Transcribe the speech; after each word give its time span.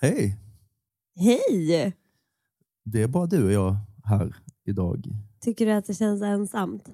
Hej! 0.00 0.36
Hej! 1.16 1.96
Det 2.84 3.02
är 3.02 3.08
bara 3.08 3.26
du 3.26 3.44
och 3.44 3.52
jag 3.52 3.76
här 4.04 4.36
idag. 4.64 5.04
Tycker 5.40 5.66
du 5.66 5.72
att 5.72 5.86
det 5.86 5.94
känns 5.94 6.22
ensamt? 6.22 6.88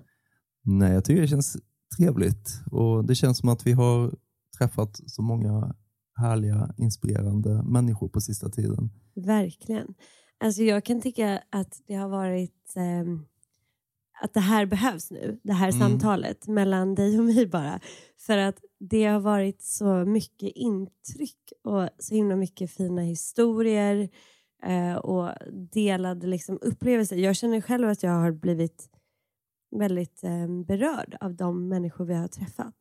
Nej, 0.62 0.92
jag 0.92 1.04
tycker 1.04 1.22
det 1.22 1.29
känns 1.29 1.56
trevligt 1.96 2.61
och 2.70 3.04
det 3.04 3.14
känns 3.14 3.38
som 3.38 3.48
att 3.48 3.66
vi 3.66 3.72
har 3.72 4.14
träffat 4.58 5.00
så 5.06 5.22
många 5.22 5.75
härliga, 6.16 6.75
inspirerande 6.76 7.62
människor 7.62 8.08
på 8.08 8.20
sista 8.20 8.48
tiden. 8.48 8.90
Verkligen. 9.14 9.94
Alltså 10.44 10.62
jag 10.62 10.84
kan 10.84 11.00
tycka 11.00 11.43
att 11.50 11.80
det 11.86 11.94
har 11.94 12.08
varit 12.08 12.72
ehm, 12.76 13.25
att 14.23 14.35
det 14.35 14.41
här 14.41 14.67
behövs 14.67 15.11
nu, 15.11 15.41
det 15.43 15.53
här 15.53 15.68
Mm. 15.68 15.81
samtalet 15.81 16.49
mellan 16.49 16.95
dig 16.95 17.18
och 17.18 17.25
mig 17.25 17.46
bara. 17.46 17.81
För 18.27 18.39
att 18.39 18.61
det 18.81 19.04
har 19.04 19.21
varit 19.21 19.63
så 19.63 20.04
mycket 20.04 20.53
intryck 20.54 21.53
och 21.64 21.89
så 21.99 22.14
himla 22.14 22.37
mycket 22.37 22.71
fina 22.71 23.03
historier 23.03 24.09
eh, 24.67 24.95
och 24.95 25.31
delade 25.73 26.27
liksom, 26.27 26.59
upplevelser. 26.63 27.17
Jag 27.17 27.37
känner 27.37 27.61
själv 27.61 27.89
att 27.89 28.03
jag 28.03 28.11
har 28.13 28.32
blivit 28.32 28.89
väldigt 29.77 30.25
eh, 30.25 30.65
berörd 30.67 31.17
av 31.21 31.35
de 31.35 31.68
människor 31.68 32.05
vi 32.05 32.15
har 32.15 32.28
träffat. 32.28 32.75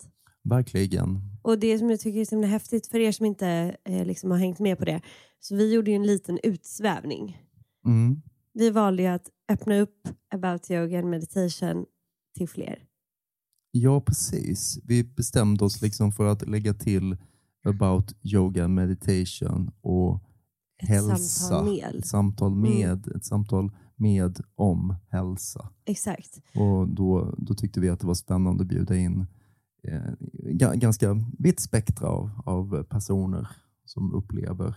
Verkligen. 0.44 1.20
Och 1.42 1.60
det 1.60 1.80
som 1.80 1.90
jag 1.90 2.00
tycker 2.00 2.20
är 2.22 2.26
så 2.26 2.36
himla 2.36 2.48
häftigt 2.48 2.88
för 2.88 3.00
er 3.00 3.12
som 3.12 3.26
inte 3.26 3.76
eh, 3.86 4.06
liksom 4.06 4.32
har 4.32 4.38
hängt 4.38 4.60
med 4.60 4.78
på 4.78 4.86
det, 4.86 5.02
så 5.40 5.56
vi 5.56 5.74
gjorde 5.74 5.92
ju 5.92 5.96
en 5.96 6.08
liten 6.08 6.40
utsvävning. 6.44 7.38
Mm. 7.86 8.22
Vi 8.54 8.70
valde 8.70 9.04
ju 9.04 9.10
att 9.10 9.30
öppna 9.52 9.76
upp 9.80 10.08
about 10.34 10.72
yoga 10.72 11.00
and 11.00 11.10
meditation 11.10 11.86
till 12.38 12.50
fler. 12.50 12.84
Ja, 13.72 14.02
precis. 14.02 14.80
Vi 14.84 15.04
bestämde 15.04 15.66
oss 15.66 15.82
liksom 15.82 16.12
för 16.12 16.26
att 16.26 16.48
lägga 16.50 16.74
till 16.74 17.18
about 17.66 18.14
yoga 18.22 18.68
meditation 18.68 19.72
och 19.82 20.20
Ett 20.84 20.90
hälsa. 20.90 21.18
samtal 21.18 21.66
med. 21.66 21.84
Mm. 21.86 22.00
Ett 22.00 22.08
samtal 22.08 22.56
med, 22.56 23.08
ett 23.08 23.26
samtal 23.26 23.72
med 23.96 24.40
om 24.56 24.96
hälsa. 25.10 25.70
Exakt. 25.86 26.42
Och 26.56 26.88
då, 26.88 27.36
då 27.38 27.54
tyckte 27.54 27.80
vi 27.80 27.90
att 27.90 28.00
det 28.00 28.08
var 28.08 28.14
spännande 28.14 28.62
att 28.64 28.68
bjuda 28.70 28.96
in 28.98 29.26
eh, 29.84 30.12
ga- 30.54 30.76
ganska 30.76 31.16
vitt 31.40 31.60
spektra 31.60 32.08
av, 32.08 32.30
av 32.46 32.84
personer 32.84 33.48
som 33.86 34.14
upplever 34.14 34.76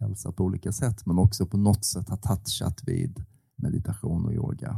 hälsa 0.00 0.32
på 0.32 0.44
olika 0.44 0.72
sätt, 0.72 1.06
men 1.06 1.18
också 1.18 1.46
på 1.46 1.56
något 1.56 1.84
sätt 1.84 2.08
har 2.08 2.16
touchat 2.16 2.82
vid 2.88 3.24
meditation 3.56 4.26
och 4.26 4.34
yoga. 4.34 4.76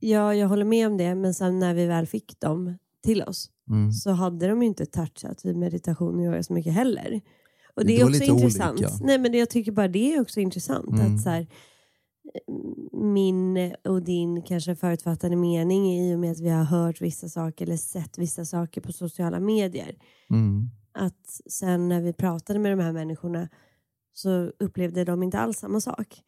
Ja, 0.00 0.34
jag 0.34 0.48
håller 0.48 0.64
med 0.64 0.86
om 0.86 0.96
det, 0.96 1.14
men 1.14 1.34
sen 1.34 1.58
när 1.58 1.74
vi 1.74 1.86
väl 1.86 2.06
fick 2.06 2.40
dem 2.40 2.78
till 3.02 3.22
oss 3.22 3.48
Mm. 3.70 3.92
så 3.92 4.10
hade 4.10 4.48
de 4.48 4.62
ju 4.62 4.68
inte 4.68 4.86
touchat 4.86 5.44
vid 5.44 5.56
meditation 5.56 6.14
och 6.18 6.24
yoga 6.24 6.42
så 6.42 6.52
mycket 6.52 6.72
heller. 6.72 7.20
Och 7.76 7.84
det 7.86 7.96
Det 7.96 8.00
är 8.00 8.04
också 8.08 8.24
intressant. 8.24 8.78
olika. 8.80 8.94
Nej, 9.00 9.18
men 9.18 9.32
det, 9.32 9.38
jag 9.38 9.50
tycker 9.50 9.72
bara 9.72 9.88
det 9.88 10.14
är 10.14 10.20
också 10.20 10.40
intressant 10.40 10.88
Mm. 10.88 11.14
att 11.14 11.22
så 11.22 11.28
här, 11.30 11.46
min 12.92 13.74
och 13.84 14.02
din 14.02 14.42
kanske 14.42 14.74
förutfattade 14.76 15.36
mening 15.36 15.92
i 15.98 16.14
och 16.14 16.18
med 16.18 16.32
att 16.32 16.40
vi 16.40 16.48
har 16.48 16.64
hört 16.64 17.00
vissa 17.00 17.28
saker 17.28 17.64
eller 17.66 17.76
sett 17.76 18.18
vissa 18.18 18.44
saker 18.44 18.80
på 18.80 18.92
sociala 18.92 19.40
medier. 19.40 19.94
Mm. 20.30 20.70
Att 20.92 21.40
sen 21.50 21.88
när 21.88 22.00
vi 22.00 22.12
pratade 22.12 22.58
med 22.58 22.72
de 22.78 22.82
här 22.84 22.92
människorna 22.92 23.48
så 24.12 24.52
upplevde 24.58 25.04
de 25.04 25.22
inte 25.22 25.38
alls 25.38 25.58
samma 25.58 25.80
sak. 25.80 26.22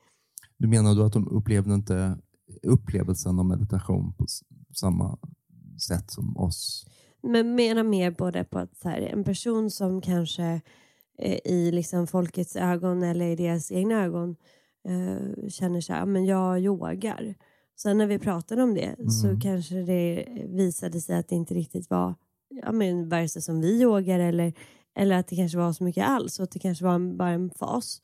Du 0.65 0.69
menar 0.69 0.95
då 0.95 1.03
att 1.03 1.13
de 1.13 1.29
upplevde 1.29 1.75
inte 1.75 2.19
upplevelsen 2.63 3.39
av 3.39 3.45
meditation 3.45 4.13
på 4.13 4.27
samma 4.75 5.19
sätt 5.89 6.11
som 6.11 6.37
oss? 6.37 6.87
Men 7.23 7.55
menar 7.55 7.83
mer 7.83 8.11
både 8.11 8.45
på 8.45 8.59
att 8.59 8.77
så 8.77 8.89
här, 8.89 9.01
en 9.01 9.25
person 9.25 9.71
som 9.71 10.01
kanske 10.01 10.61
eh, 11.19 11.39
i 11.45 11.71
liksom 11.73 12.07
folkets 12.07 12.57
ögon 12.57 13.03
eller 13.03 13.27
i 13.27 13.37
deras 13.37 13.73
egna 13.73 14.05
ögon 14.05 14.37
eh, 14.89 15.49
känner 15.49 15.81
så 15.81 15.93
här, 15.93 16.07
men 16.07 16.25
jag 16.25 16.61
yogar. 16.61 17.35
Sen 17.77 17.99
när 17.99 18.07
vi 18.07 18.19
pratade 18.19 18.63
om 18.63 18.75
det 18.75 18.97
så 19.11 19.27
Mm. 19.27 19.41
kanske 19.41 19.75
det 19.75 20.29
visade 20.49 21.01
sig 21.01 21.17
att 21.17 21.29
det 21.29 21.35
inte 21.35 21.55
riktigt 21.55 21.91
var 21.91 22.15
ja, 22.49 22.73
men 22.73 23.09
vare 23.09 23.29
sig 23.29 23.43
som 23.43 23.61
vi 23.61 23.83
yogar 23.83 24.19
eller, 24.19 24.53
eller 24.97 25.19
att 25.19 25.29
det 25.29 25.37
kanske 25.37 25.59
var 25.59 25.73
så 25.73 25.85
mycket 25.85 26.07
alls 26.07 26.39
och 26.39 26.43
att 26.43 26.51
det 26.51 26.59
kanske 26.59 26.85
var 26.85 26.95
en, 26.95 27.17
bara 27.17 27.31
en 27.31 27.51
fas. 27.51 28.01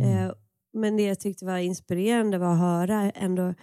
Mm. 0.00 0.26
Eh, 0.26 0.32
men 0.72 0.96
det 0.96 1.02
jag 1.02 1.20
tyckte 1.20 1.44
var 1.44 1.58
inspirerande 1.58 2.38
var 2.38 2.52
att 2.52 2.58
höra 2.58 3.10
ändå 3.10 3.54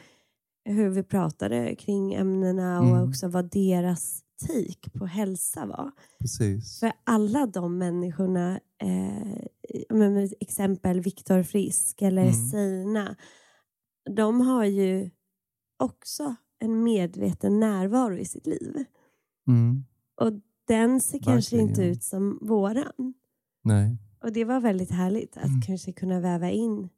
hur 0.66 0.90
vi 0.90 1.04
pratade 1.04 1.76
kring 1.76 2.14
ämnena 2.14 2.80
och 2.82 2.88
Mm. 2.98 3.10
också 3.10 3.28
vad 3.28 3.52
deras 3.52 4.22
take 4.48 4.90
på 5.00 5.06
hälsa 5.06 5.66
var. 5.66 5.92
Precis. 6.20 6.80
För 6.80 6.92
alla 7.04 7.46
de 7.48 7.78
människorna, 7.78 8.60
eh, 8.82 10.32
exempel 10.40 11.02
Viktor 11.02 11.44
Frisk 11.44 12.02
eller 12.02 12.22
Mm. 12.22 12.34
Sina, 12.34 13.16
de 14.16 14.42
har 14.42 14.66
ju 14.66 15.10
också 15.80 16.36
en 16.60 16.84
medveten 16.84 17.60
närvaro 17.60 18.18
i 18.18 18.26
sitt 18.26 18.48
liv. 18.48 18.84
Mm. 19.48 19.86
Och 20.22 20.32
den 20.68 21.02
ser 21.02 21.20
kanske 21.20 21.56
Verkligen. 21.56 21.70
inte 21.70 21.84
ut 21.84 22.04
som 22.04 22.40
våran. 22.42 23.14
Nej. 23.64 23.98
Och 24.24 24.32
det 24.34 24.46
var 24.46 24.60
väldigt 24.60 24.92
härligt 24.92 25.38
att 25.38 25.46
Mm. 25.46 25.62
kanske 25.62 25.92
kunna 25.92 26.20
väva 26.20 26.50
in. 26.52 26.90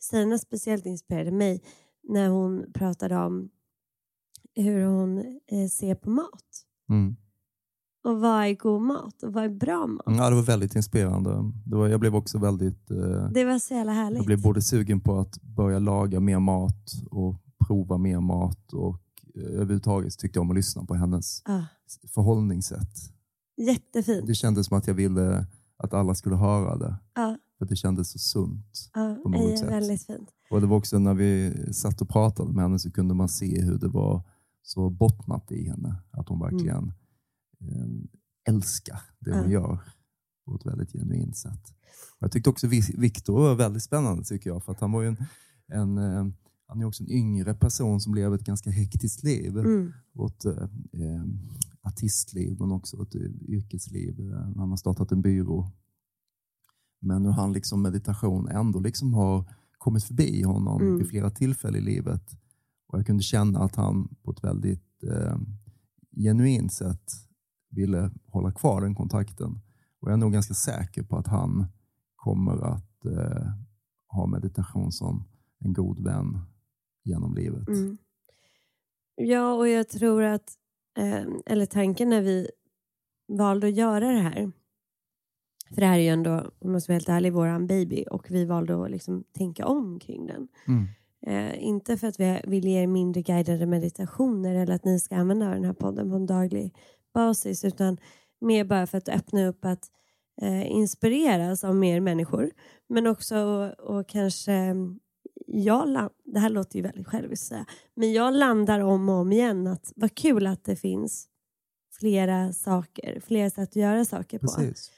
Sina 0.00 0.38
speciellt 0.38 0.86
inspirerade 0.86 1.30
mig 1.30 1.62
när 2.08 2.28
hon 2.28 2.72
pratade 2.74 3.16
om 3.16 3.48
hur 4.54 4.84
hon 4.86 5.18
eh, 5.46 5.68
ser 5.70 5.94
på 5.94 6.10
mat. 6.10 6.64
Mm. 6.90 7.16
Och 8.04 8.20
vad 8.20 8.44
är 8.44 8.54
god 8.54 8.82
mat 8.82 9.22
och 9.22 9.32
vad 9.32 9.44
är 9.44 9.48
bra 9.48 9.86
mat? 9.86 10.02
Ja, 10.06 10.30
det 10.30 10.36
var 10.36 10.42
väldigt 10.42 10.74
inspirerande. 10.76 11.52
Det 11.66 11.76
var, 11.76 11.88
jag 11.88 12.00
blev 12.00 12.14
också 12.16 12.38
väldigt... 12.38 12.90
Eh, 12.90 13.30
Det 13.34 13.44
var 13.44 13.58
så 13.58 13.74
jävla 13.74 13.92
härligt. 13.92 14.16
jag 14.18 14.26
blev 14.26 14.42
både 14.42 14.62
sugen 14.62 15.00
på 15.00 15.18
att 15.18 15.42
börja 15.42 15.78
laga 15.78 16.20
mer 16.20 16.38
mat 16.38 16.92
och 17.10 17.34
prova 17.66 17.96
mer 17.98 18.20
mat 18.20 18.72
och 18.72 19.00
eh, 19.34 19.42
överhuvudtaget 19.42 20.18
tyckte 20.18 20.36
jag 20.38 20.42
om 20.42 20.50
att 20.50 20.56
lyssna 20.56 20.84
på 20.84 20.94
hennes 20.94 21.42
Ja, 21.46 21.64
förhållningssätt. 22.14 22.96
jättefint. 23.56 24.26
Det 24.26 24.34
kändes 24.34 24.66
som 24.66 24.78
att 24.78 24.86
jag 24.86 24.94
ville 24.94 25.46
att 25.76 25.94
alla 25.94 26.14
skulle 26.14 26.36
höra 26.36 26.76
det. 26.76 26.96
Ja, 27.14 27.36
För 27.58 27.66
det 27.66 27.76
kändes 27.76 28.10
så 28.10 28.18
sunt. 28.18 28.90
ja, 28.94 29.16
På 29.22 29.28
något 29.28 29.52
är 29.52 29.56
sätt. 29.56 29.68
väldigt 29.70 30.06
fint. 30.06 30.28
Och 30.50 30.60
det 30.60 30.66
var 30.66 30.76
också 30.76 30.98
när 30.98 31.14
vi 31.14 31.52
satt 31.72 32.00
och 32.00 32.08
pratade 32.08 32.52
med 32.52 32.62
henne 32.62 32.78
så 32.78 32.90
kunde 32.90 33.14
man 33.14 33.28
se 33.28 33.62
hur 33.62 33.78
det 33.78 33.88
var 33.88 34.22
så 34.62 34.90
bottnat 34.90 35.52
i 35.52 35.68
henne. 35.68 35.96
Att 36.10 36.28
hon 36.28 36.40
verkligen 36.40 36.92
eh, 37.60 38.54
älskar 38.54 39.00
det 39.18 39.30
hon 39.30 39.40
Mm. 39.40 39.52
Ja. 39.52 39.60
gör 39.60 39.78
på 40.44 40.54
ett 40.54 40.66
väldigt 40.66 40.92
genuint 40.92 41.36
sätt. 41.36 41.74
Jag 42.18 42.32
tyckte 42.32 42.50
också 42.50 42.66
Vi- 42.66 42.94
Viktor 42.98 43.34
var 43.40 43.54
väldigt 43.54 43.82
spännande 43.82 44.24
tycker 44.24 44.50
jag. 44.50 44.64
För 44.64 44.72
att 44.72 44.80
han 44.80 44.92
var 44.92 45.02
ju 45.02 45.08
en, 45.08 45.16
en 45.68 45.98
eh, 45.98 46.26
han 46.68 46.80
är 46.80 46.84
också 46.84 47.02
en 47.02 47.10
yngre 47.10 47.54
person 47.54 48.00
som 48.00 48.14
lever 48.14 48.36
ett 48.36 48.44
ganska 48.44 48.70
hektiskt 48.70 49.22
liv. 49.22 49.58
Mm. 49.58 49.92
Ett 50.26 50.44
eh, 50.44 50.52
eh, 51.02 51.24
artistliv 51.82 52.56
men 52.60 52.72
också 52.72 53.02
ett 53.02 53.14
eh, 53.14 53.20
yrkesliv. 53.48 54.20
Eh, 54.32 54.38
Han 54.56 54.70
har 54.70 54.76
startat 54.76 55.12
en 55.12 55.22
byrå. 55.22 55.70
Men 57.06 57.24
hur 57.24 57.32
han 57.32 57.52
liksom 57.52 57.82
meditation 57.82 58.48
ändå 58.48 58.80
liksom 58.80 59.14
har 59.14 59.44
kommit 59.78 60.04
förbi 60.04 60.42
honom 60.42 60.82
Mm. 60.82 60.98
vid 60.98 61.08
flera 61.08 61.30
tillfällen 61.30 61.80
i 61.80 61.84
livet. 61.84 62.22
Och 62.88 62.98
Jag 62.98 63.06
kunde 63.06 63.22
känna 63.22 63.58
att 63.58 63.76
han 63.76 64.16
på 64.22 64.30
ett 64.30 64.44
väldigt 64.44 65.02
eh, 65.02 65.36
genuint 66.16 66.72
sätt 66.72 67.12
ville 67.70 68.10
hålla 68.26 68.52
kvar 68.52 68.80
den 68.80 68.94
kontakten. 68.94 69.60
Och 70.00 70.08
jag 70.08 70.12
är 70.12 70.16
nog 70.16 70.32
ganska 70.32 70.54
säker 70.54 71.02
på 71.02 71.16
att 71.16 71.26
han 71.26 71.66
kommer 72.16 72.56
att 72.74 73.04
eh, 73.04 73.46
ha 74.08 74.26
meditation 74.26 74.92
som 74.92 75.24
en 75.58 75.72
god 75.72 76.04
vän 76.04 76.38
genom 77.04 77.34
livet. 77.34 77.68
Mm. 77.68 77.98
Ja, 79.16 79.54
och 79.54 79.68
jag 79.68 79.88
tror 79.88 80.22
att, 80.22 80.52
eh, 80.98 81.24
eller 81.46 81.66
tanken 81.66 82.08
när 82.08 82.22
vi 82.22 82.48
valde 83.28 83.66
att 83.66 83.74
göra 83.74 84.12
det 84.12 84.20
här, 84.20 84.52
för 85.74 85.80
det 85.80 85.86
här 85.86 85.98
är 85.98 86.02
ju 86.02 86.08
ändå, 86.08 86.30
om 86.32 86.50
jag 86.60 86.70
måste 86.70 86.90
vara 86.90 86.96
helt 86.96 87.08
ärlig, 87.08 87.32
våran 87.32 87.66
baby 87.66 88.04
och 88.10 88.30
vi 88.30 88.44
valde 88.44 88.84
att 88.84 88.90
liksom 88.90 89.24
tänka 89.32 89.66
om 89.66 90.00
kring 90.00 90.26
den. 90.26 90.48
Mm. 90.68 90.86
Eh, 91.26 91.64
inte 91.64 91.96
för 91.96 92.06
att 92.06 92.20
vi 92.20 92.40
vill 92.44 92.64
ge 92.64 92.82
er 92.82 92.86
mindre 92.86 93.22
guidade 93.22 93.66
meditationer 93.66 94.54
eller 94.54 94.74
att 94.74 94.84
ni 94.84 95.00
ska 95.00 95.16
använda 95.16 95.50
den 95.50 95.64
här 95.64 95.72
podden 95.72 96.10
på 96.10 96.16
en 96.16 96.26
daglig 96.26 96.74
basis 97.14 97.64
utan 97.64 97.98
mer 98.40 98.64
bara 98.64 98.86
för 98.86 98.98
att 98.98 99.08
öppna 99.08 99.46
upp 99.46 99.64
att 99.64 99.90
eh, 100.42 100.70
inspireras 100.70 101.64
av 101.64 101.74
mer 101.74 102.00
människor 102.00 102.50
men 102.88 103.06
också 103.06 103.38
och, 103.38 103.98
och 103.98 104.08
kanske 104.08 104.74
jag 105.46 106.10
det 106.24 106.38
här 106.38 106.50
låter 106.50 106.76
ju 106.76 106.82
väldigt 106.82 107.06
själviskt 107.06 107.46
säga 107.46 107.66
men 107.94 108.12
jag 108.12 108.34
landar 108.34 108.80
om 108.80 109.08
och 109.08 109.14
om 109.14 109.32
igen 109.32 109.66
att 109.66 109.92
vad 109.96 110.14
kul 110.14 110.46
att 110.46 110.64
det 110.64 110.76
finns 110.76 111.28
flera 112.00 112.52
saker, 112.52 113.20
flera 113.20 113.50
sätt 113.50 113.68
att 113.68 113.76
göra 113.76 114.04
saker 114.04 114.38
på. 114.38 114.46
Precis. 114.46 114.90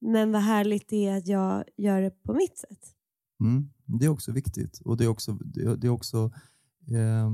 Men 0.00 0.32
vad 0.32 0.42
härligt 0.42 0.88
det 0.88 1.06
är 1.06 1.16
att 1.16 1.26
jag 1.26 1.64
gör 1.76 2.00
det 2.00 2.22
på 2.22 2.34
mitt 2.34 2.58
sätt. 2.58 2.94
Mm. 3.40 3.70
Det 3.84 4.04
är 4.04 4.08
också 4.08 4.32
viktigt 4.32 4.80
och 4.84 4.96
det 4.96 5.04
är 5.04 5.08
också, 5.08 5.32
det 5.32 5.86
är 5.86 5.88
också 5.88 6.30
eh, 6.86 7.30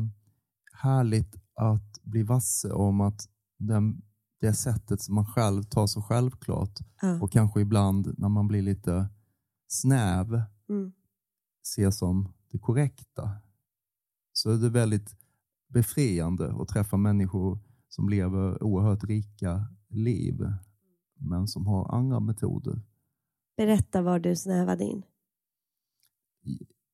härligt 0.72 1.34
att 1.54 2.02
bli 2.02 2.22
vasse 2.22 2.72
om 2.72 3.00
att 3.00 3.28
den, 3.58 4.02
det 4.40 4.52
sättet 4.54 5.00
som 5.02 5.14
man 5.14 5.26
själv 5.26 5.62
tar 5.62 5.86
så 5.86 6.02
självklart 6.02 6.78
Ja. 7.02 7.20
och 7.22 7.32
kanske 7.32 7.60
ibland 7.60 8.14
när 8.18 8.28
man 8.28 8.48
blir 8.48 8.62
lite 8.62 9.08
snäv 9.68 10.42
Mm. 10.68 10.92
ses 11.62 11.98
som 11.98 12.32
det 12.50 12.58
korrekta 12.58 13.30
så 14.32 14.50
är 14.50 14.56
det 14.56 14.68
väldigt 14.70 15.16
befriande 15.68 16.54
att 16.62 16.68
träffa 16.68 16.96
människor 16.96 17.58
som 17.88 18.08
lever 18.08 18.62
oerhört 18.62 19.04
rika 19.04 19.66
liv 19.88 20.46
men 21.18 21.48
som 21.48 21.66
har 21.66 21.94
andra 21.94 22.20
metoder. 22.20 22.80
Berätta 23.56 24.02
var 24.02 24.18
du 24.18 24.36
snävade 24.36 24.84
in. 24.84 25.02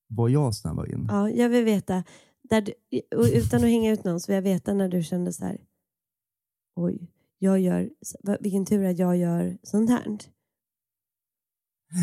Vad 0.09 0.31
jag 0.31 0.55
snävar 0.55 0.93
in? 0.95 1.07
Ja, 1.11 1.31
jag 1.31 1.49
vill 1.49 1.65
veta, 1.65 2.05
där 2.43 2.61
du, 2.61 2.73
utan 3.33 3.61
att 3.65 3.71
hänga 3.71 3.93
ut 3.93 4.05
någon, 4.05 4.21
så 4.21 4.33
vill 4.33 4.35
jag 4.35 4.43
veta 4.43 4.75
när 4.75 4.89
du 4.89 5.03
kände 5.03 5.33
så 5.33 5.45
här, 5.45 5.61
oj, 6.77 7.11
jag 7.39 7.61
gör, 7.61 7.91
vilken 8.41 8.67
tur 8.67 8.85
att 8.85 8.99
jag 8.99 9.17
gör 9.17 9.59
sånt 9.63 9.91
här. 9.91 10.19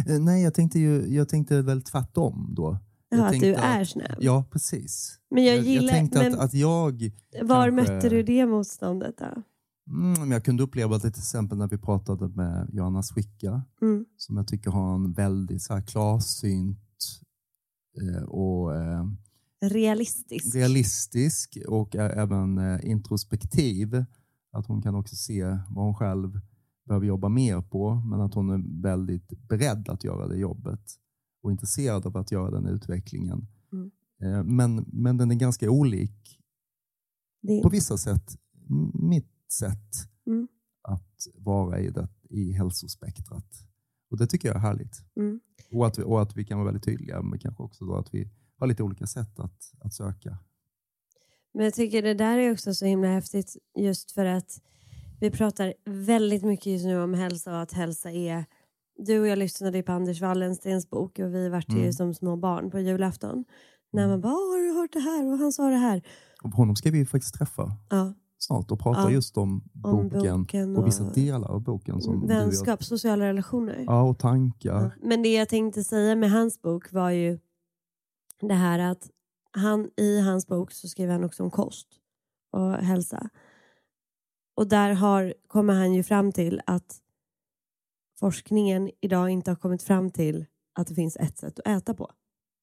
Eh, 0.08 0.20
Nej, 0.20 0.44
jag 0.44 0.54
tänkte, 0.54 0.80
ju, 0.80 1.16
jag 1.16 1.30
tänkte 1.30 1.62
väl 1.62 1.82
tvärtom 1.82 2.54
då. 2.56 2.78
Jag 3.10 3.20
Ja, 3.20 3.26
att 3.26 3.40
du 3.40 3.54
är 3.54 3.84
snäv. 3.84 4.16
Ja, 4.20 4.46
precis. 4.52 5.20
Men 5.30 5.46
jag 5.46 5.58
jag, 5.58 5.64
gillar, 5.66 5.94
tänkte 5.94 6.20
men 6.20 6.34
att, 6.34 6.40
att 6.40 6.54
jag, 6.54 7.12
var 7.42 7.70
kanske- 7.70 7.94
mötte 7.94 8.10
du 8.10 8.24
det 8.24 8.46
motståndet 8.46 9.18
då? 9.18 9.44
Mm, 9.90 10.32
jag 10.32 10.44
kunde 10.46 10.64
uppleva 10.64 10.96
det 10.98 11.12
till 11.12 11.22
exempel 11.22 11.58
när 11.58 11.68
vi 11.68 11.78
pratade 11.78 12.28
med 12.28 12.70
Johanna 12.74 13.04
Swicka 13.04 13.62
Mm. 13.82 14.06
som 14.18 14.38
jag 14.38 14.48
tycker 14.48 14.72
har 14.72 14.96
en 14.96 15.14
väldigt 15.14 15.62
så 15.62 15.74
här 15.74 15.82
klarsynt 15.82 16.80
eh, 18.02 18.24
och 18.24 18.76
eh, 18.76 19.06
Realistisk. 19.62 20.56
realistisk 20.56 21.58
och 21.68 21.96
ä- 21.96 22.10
även 22.22 22.58
eh, 22.58 22.80
introspektiv. 22.92 24.06
Att 24.52 24.66
hon 24.68 24.82
kan 24.82 24.96
också 24.96 25.16
se 25.16 25.44
vad 25.46 25.86
hon 25.86 25.96
själv 25.96 26.40
behöver 26.88 27.06
jobba 27.08 27.30
mer 27.30 27.62
på 27.62 27.96
men 27.96 28.22
att 28.22 28.34
hon 28.34 28.50
är 28.50 28.82
väldigt 28.82 29.48
beredd 29.50 29.90
att 29.90 30.04
göra 30.04 30.28
det 30.28 30.38
jobbet 30.38 30.82
och 31.44 31.52
intresserad 31.52 32.06
av 32.06 32.18
att 32.18 32.32
göra 32.32 32.52
den 32.52 32.66
utvecklingen. 32.66 33.48
Mm. 33.74 33.92
Eh, 34.22 34.44
Men, 34.44 34.86
men 34.88 35.18
den 35.18 35.32
är 35.32 35.36
ganska 35.36 35.70
olik 35.72 36.40
Det, 37.42 37.62
på 37.64 37.70
vissa 37.70 37.98
sätt 37.98 38.38
m- 38.70 38.92
sätt 39.52 39.96
Mm. 40.28 40.48
att 40.82 41.28
vara 41.36 41.80
i, 41.80 41.90
det, 41.90 42.08
i 42.30 42.52
hälsospektrat. 42.52 43.64
Och 44.12 44.18
det 44.18 44.28
tycker 44.28 44.48
jag 44.48 44.56
är 44.56 44.60
härligt. 44.62 45.04
mm. 45.16 45.40
Och 45.72 45.88
att 45.88 46.00
vi, 46.00 46.04
och 46.04 46.22
att 46.22 46.38
vi 46.38 46.46
kan 46.46 46.58
vara 46.58 46.66
väldigt 46.66 46.84
tydliga 46.84 47.22
men 47.22 47.40
kanske 47.40 47.64
också 47.64 47.86
då 47.86 47.96
att 47.96 48.14
vi 48.14 48.30
har 48.58 48.68
lite 48.68 48.84
olika 48.84 49.08
sätt 49.08 49.40
att, 49.40 49.72
att 49.82 49.94
söka. 49.94 50.38
Men 51.54 51.64
jag 51.66 51.74
tycker 51.74 52.02
det 52.02 52.14
där 52.14 52.38
är 52.38 52.52
också 52.52 52.74
så 52.74 52.86
himla 52.86 53.08
häftigt 53.08 53.58
just 53.80 54.12
för 54.12 54.26
att 54.26 54.62
vi 55.20 55.32
pratar 55.32 55.74
väldigt 55.86 56.44
mycket 56.44 56.66
just 56.66 56.86
nu 56.86 57.00
om 57.02 57.14
hälsa 57.14 57.52
och 57.56 57.62
att 57.62 57.72
hälsa 57.74 58.12
är... 58.12 58.46
Du 58.96 59.20
och 59.20 59.28
jag 59.28 59.38
lyssnade 59.40 59.78
ju 59.78 59.84
på 59.84 59.92
Anders 59.92 60.22
Wallenstens 60.22 60.90
bok 60.90 61.20
och 61.20 61.34
vi 61.36 61.50
vart 61.50 61.70
ju 61.74 61.80
Mm. 61.80 61.94
som 61.94 62.14
små 62.14 62.36
barn 62.36 62.72
på 62.72 62.80
julafton. 62.80 63.46
När 63.92 64.08
man 64.08 64.22
bara, 64.22 64.34
"Åh, 64.34 64.52
har 64.52 64.60
du 64.68 64.74
hört 64.82 64.94
det 64.94 65.00
här? 65.00 65.32
Och 65.32 65.38
han 65.38 65.52
sa 65.52 65.70
det 65.70 65.76
här. 65.78 66.02
Och 66.44 66.50
honom 66.52 66.76
ska 66.76 66.92
vi 66.92 67.06
faktiskt 67.06 67.34
träffa 67.36 67.72
Ja, 67.90 68.14
snart 68.40 68.72
och 68.72 68.80
prata 68.80 69.02
Ja, 69.02 69.12
just 69.12 69.38
om, 69.38 69.70
om 69.84 70.10
boken, 70.10 70.42
boken 70.44 70.78
och 70.78 70.88
vissa 70.88 71.04
och- 71.04 71.14
delar 71.14 71.48
av 71.52 71.62
boken. 71.62 72.02
Som 72.02 72.24
och 72.24 72.30
vänskap, 72.30 72.84
sociala 72.84 73.26
relationer. 73.26 73.84
Ja, 73.88 74.02
och 74.02 74.20
tankar. 74.20 74.82
Ja. 74.84 74.92
Men 75.08 75.22
det 75.24 75.34
jag 75.34 75.50
tänkte 75.50 75.84
säga 75.84 76.16
med 76.16 76.32
hans 76.32 76.62
bok 76.62 76.92
var 76.92 77.10
ju 77.10 77.40
det 78.42 78.54
här 78.54 78.80
att 78.80 79.10
han, 79.52 79.90
i 79.98 80.20
hans 80.22 80.48
bok 80.48 80.72
så 80.72 80.88
skriver 80.88 81.14
han 81.14 81.24
också 81.24 81.44
om 81.44 81.52
kost 81.52 81.88
och 82.52 82.74
hälsa. 82.74 83.30
Och 84.56 84.68
där 84.68 84.94
har, 84.94 85.34
kommer 85.48 85.74
han 85.74 85.94
ju 85.94 86.04
fram 86.04 86.32
till 86.32 86.62
att 86.66 86.98
forskningen 88.20 88.90
idag 89.02 89.30
inte 89.30 89.52
har 89.52 89.56
kommit 89.56 89.84
fram 89.84 90.12
till 90.12 90.46
att 90.76 90.88
det 90.88 90.96
finns 90.96 91.16
ett 91.18 91.38
sätt 91.38 91.60
att 91.60 91.68
äta 91.68 91.94
på. 91.94 92.12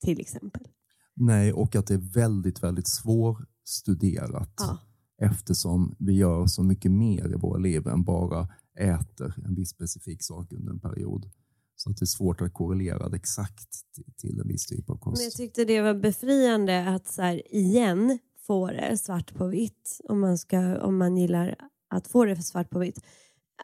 Till 0.04 0.20
exempel. 0.20 0.68
Nej, 1.14 1.52
och 1.52 1.76
att 1.76 1.86
det 1.86 1.94
är 1.94 2.14
väldigt, 2.14 2.62
väldigt 2.62 2.88
svårstuderat 2.88 4.52
Ja 4.58 4.78
eftersom 5.22 5.96
vi 5.98 6.12
gör 6.12 6.46
så 6.46 6.62
mycket 6.62 6.90
mer 6.92 7.32
i 7.32 7.36
våra 7.36 7.58
liv 7.58 7.86
än 7.86 8.02
bara 8.04 8.48
äter 8.78 9.34
en 9.44 9.54
viss 9.54 9.70
specifik 9.70 10.22
sak 10.22 10.52
under 10.52 10.72
en 10.72 10.80
period. 10.80 11.30
Så 11.76 11.90
att 11.90 11.96
det 11.96 12.04
är 12.04 12.06
svårt 12.06 12.40
att 12.40 12.54
korrelera 12.54 13.08
det 13.08 13.16
exakt 13.16 13.68
till- 14.16 14.40
en 14.40 14.48
viss 14.48 14.66
typ 14.66 14.90
av 14.90 14.96
kost. 14.98 15.18
Men 15.20 15.24
jag 15.24 15.32
tyckte 15.32 15.64
det 15.64 15.80
var 15.80 15.94
befriande 15.94 16.88
att 16.88 17.08
så 17.08 17.22
här, 17.22 17.54
igen 17.54 18.18
få 18.46 18.66
det 18.66 18.98
svart 18.98 19.34
på 19.34 19.46
vitt 19.46 20.00
om 20.08 20.20
man, 20.20 20.38
ska, 20.38 20.78
om 20.80 20.96
man 20.96 21.16
gillar 21.16 21.56
att 21.90 22.06
få 22.08 22.24
det 22.24 22.36
svart 22.42 22.70
på 22.70 22.78
vitt. 22.78 23.00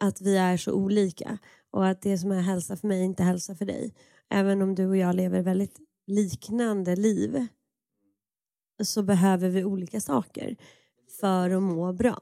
Att 0.00 0.20
vi 0.20 0.36
är 0.36 0.56
så 0.56 0.72
olika 0.72 1.38
och 1.70 1.86
att 1.88 2.02
det 2.02 2.18
som 2.18 2.32
är 2.32 2.40
hälsa 2.40 2.76
för 2.76 2.88
mig 2.88 3.00
är 3.00 3.04
inte 3.04 3.22
hälsa 3.22 3.54
för 3.54 3.64
dig. 3.64 3.94
Även 4.30 4.62
om 4.62 4.74
du 4.74 4.86
och 4.86 4.96
jag 4.96 5.14
lever 5.14 5.42
väldigt 5.42 5.78
liknande 6.06 6.96
liv 6.96 7.46
så 8.82 9.02
behöver 9.02 9.48
vi 9.48 9.64
olika 9.64 10.00
saker 10.00 10.56
för 11.20 11.50
att 11.50 11.62
må 11.62 11.92
bra. 11.92 12.18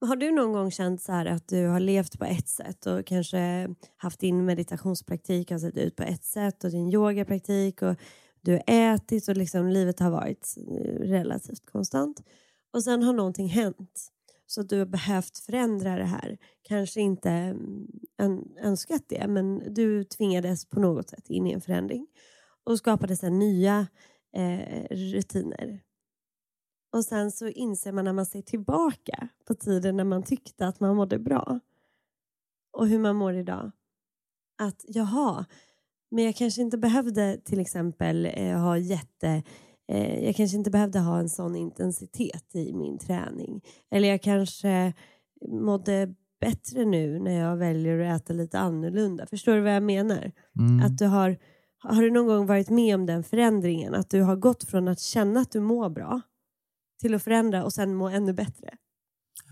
Har 0.00 0.16
du 0.16 0.30
någon 0.30 0.52
gång 0.52 0.70
känt 0.70 1.02
så 1.02 1.12
här 1.12 1.26
att 1.26 1.48
du 1.48 1.66
har 1.66 1.80
levt 1.80 2.18
på 2.18 2.24
ett 2.24 2.48
sätt 2.48 2.86
och 2.86 3.06
kanske 3.06 3.68
haft 3.96 4.20
din 4.20 4.44
meditationspraktik 4.44 5.50
har 5.50 5.58
sett 5.58 5.76
ut 5.76 5.96
på 5.96 6.02
ett 6.02 6.24
sätt 6.24 6.64
och 6.64 6.70
din 6.70 6.92
yogapraktik 6.92 7.82
och 7.82 7.96
du 8.40 8.52
har 8.52 8.62
ätit 8.66 9.28
och 9.28 9.36
liksom 9.36 9.68
livet 9.68 10.00
har 10.00 10.10
varit 10.10 10.54
eh, 10.56 11.00
relativt 11.00 11.66
konstant. 11.66 12.22
Och 12.72 12.84
sen 12.84 13.02
har 13.02 13.12
någonting 13.12 13.48
hänt 13.48 14.10
så 14.46 14.60
att 14.60 14.68
du 14.68 14.78
har 14.78 14.86
behövt 14.86 15.38
förändra 15.38 15.96
det 15.96 16.04
här. 16.04 16.38
Kanske 16.62 17.00
inte 17.00 17.30
mm, 18.20 18.44
önskat 18.62 19.02
det 19.08 19.26
men 19.28 19.74
du 19.74 20.04
tvingades 20.04 20.66
på 20.66 20.80
något 20.80 21.08
sätt 21.08 21.30
in 21.30 21.46
i 21.46 21.52
en 21.52 21.60
förändring 21.60 22.06
och 22.64 22.78
skapade 22.78 23.16
sen 23.16 23.38
nya 23.38 23.86
eh, 24.36 24.86
rutiner. 24.90 25.80
Och 26.94 27.04
sen 27.04 27.30
så 27.30 27.48
inser 27.48 27.92
man 27.92 28.04
när 28.04 28.12
man 28.12 28.26
ser 28.26 28.42
tillbaka 28.42 29.28
på 29.46 29.54
tiden 29.54 29.96
när 29.96 30.04
man 30.04 30.22
tyckte 30.22 30.66
att 30.66 30.80
man 30.80 30.96
mådde 30.96 31.18
bra 31.18 31.60
och 32.72 32.88
hur 32.88 32.98
man 32.98 33.16
mår 33.16 33.34
idag. 33.34 33.70
Att 34.58 34.84
jaha, 34.88 35.44
men 36.10 36.24
jag 36.24 36.36
kanske 36.36 36.62
inte 36.62 36.78
behövde 36.78 37.38
till 37.44 37.60
exempel 37.60 38.26
eh, 38.34 38.58
ha 38.58 38.78
jätte... 38.78 39.42
Eh, 39.88 40.24
jag 40.24 40.36
kanske 40.36 40.56
inte 40.56 40.70
behövde 40.70 40.98
ha 40.98 41.18
en 41.18 41.28
sån 41.28 41.56
intensitet 41.56 42.54
i 42.54 42.72
min 42.72 42.98
träning. 42.98 43.64
Eller 43.90 44.08
jag 44.08 44.22
kanske 44.22 44.92
mådde 45.48 46.14
bättre 46.40 46.84
nu 46.84 47.18
när 47.18 47.40
jag 47.40 47.56
väljer 47.56 47.98
att 47.98 48.22
äta 48.22 48.32
lite 48.32 48.58
annorlunda. 48.58 49.26
Förstår 49.26 49.54
du 49.54 49.60
vad 49.60 49.74
jag 49.74 49.82
menar? 49.82 50.32
Mm. 50.58 50.86
Att 50.86 50.98
du 50.98 51.06
har, 51.06 51.38
har 51.78 52.02
du 52.02 52.10
någon 52.10 52.26
gång 52.26 52.46
varit 52.46 52.70
med 52.70 52.94
om 52.94 53.06
den 53.06 53.24
förändringen? 53.24 53.94
Att 53.94 54.10
du 54.10 54.22
har 54.22 54.36
gått 54.36 54.64
från 54.64 54.88
att 54.88 55.00
känna 55.00 55.40
att 55.40 55.50
du 55.50 55.60
mår 55.60 55.88
bra 55.88 56.20
till 57.00 57.14
att 57.14 57.22
förändra 57.22 57.64
och 57.64 57.72
sen 57.72 57.94
må 57.94 58.08
ännu 58.08 58.32
bättre. 58.32 58.68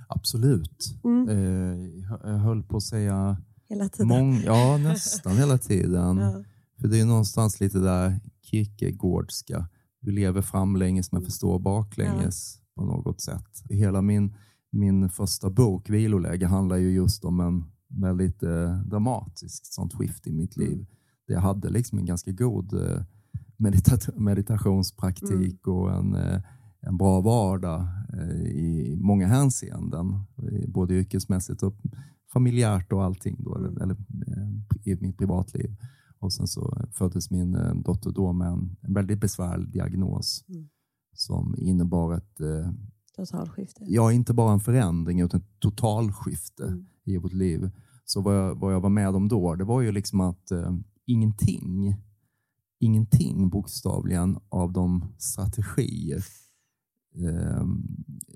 Absolut. 0.08 0.94
Mm. 1.04 1.28
Eh, 1.28 2.04
jag 2.22 2.38
höll 2.38 2.62
på 2.62 2.76
att 2.76 2.82
säga 2.82 3.36
Hela 3.68 3.88
tiden. 3.88 4.08
mång, 4.08 4.42
ja, 4.44 4.76
nästan 4.78 5.36
hela 5.36 5.58
tiden. 5.58 6.16
Ja. 6.20 6.44
För 6.80 6.88
det 6.88 7.00
är 7.00 7.04
någonstans 7.06 7.60
lite 7.60 7.78
där 7.78 8.20
Kierkegaardska. 8.42 9.68
Du 10.00 10.10
lever 10.12 10.42
framlänges 10.42 11.12
men 11.12 11.22
förstår 11.22 11.58
baklänges 11.58 12.58
på 12.76 12.84
något 12.84 13.20
sätt. 13.20 13.62
Hela 13.70 14.02
min, 14.02 14.34
min 14.70 15.08
första 15.10 15.50
bok, 15.50 15.90
Viloläge, 15.90 16.46
handlar 16.46 16.76
ju 16.76 16.90
just 16.90 17.24
om 17.24 17.40
en 17.40 17.64
väldigt 17.88 18.42
eh, 18.42 18.78
dramatisk 18.80 19.66
sånt 19.66 19.94
skift 19.94 20.26
i 20.26 20.32
mitt 20.32 20.56
liv. 20.56 20.72
Mm. 20.72 20.86
Där 21.26 21.34
jag 21.34 21.40
hade 21.40 21.70
liksom 21.70 21.98
en 21.98 22.06
ganska 22.06 22.32
god 22.32 22.72
eh, 22.74 23.02
medita- 23.56 24.18
meditationspraktik 24.20 25.66
Mm. 25.66 25.76
och 25.78 25.92
en, 25.92 26.14
eh, 26.14 26.40
en 26.86 26.96
bra 26.96 27.20
vardag 27.20 27.86
eh, 28.12 28.46
i 28.46 28.96
många 29.00 29.26
hänseenden. 29.26 30.10
eh, 30.36 30.68
Både 30.68 30.94
yrkesmässigt 30.94 31.62
och 31.62 31.74
familjärt 32.32 32.92
och 32.92 33.04
allting. 33.04 33.36
Då, 33.44 33.54
Mm. 33.56 33.66
eller, 33.70 33.82
eller 33.82 33.96
eh, 34.26 34.92
i 34.92 34.96
mitt 35.00 35.18
privatliv. 35.18 35.76
Och 36.18 36.32
sen 36.32 36.46
så 36.46 36.86
föddes 36.92 37.30
min 37.30 37.52
dotter 37.84 38.10
då 38.10 38.32
med 38.32 38.48
en, 38.48 38.76
väldigt 38.94 39.20
besvärlig 39.20 39.68
diagnos 39.72 40.44
Mm. 40.48 40.68
som 41.12 41.54
innebar 41.58 42.14
ett, 42.16 42.40
Totalskifte. 43.16 43.84
ja 43.86 44.12
inte 44.12 44.34
bara 44.34 44.52
en 44.52 44.60
förändring 44.60 45.20
utan 45.20 45.40
ett 45.40 45.60
totalskifte 45.60 46.64
Mm. 46.64 46.86
i 47.04 47.16
vårt 47.16 47.32
liv. 47.32 47.70
Så 48.04 48.20
vad 48.20 48.36
jag, 48.36 48.54
vad 48.60 48.74
jag 48.74 48.80
var 48.80 48.90
med 48.90 49.08
om 49.16 49.28
då, 49.28 49.54
det 49.54 49.64
var 49.64 49.80
ju 49.80 49.92
liksom 49.92 50.20
att 50.20 50.50
eh, 50.50 50.72
ingenting, 51.06 51.96
ingenting 52.78 53.48
bokstavligen 53.48 54.38
av 54.48 54.72
de 54.72 55.04
strategier 55.18 56.24
eh, 57.14 57.60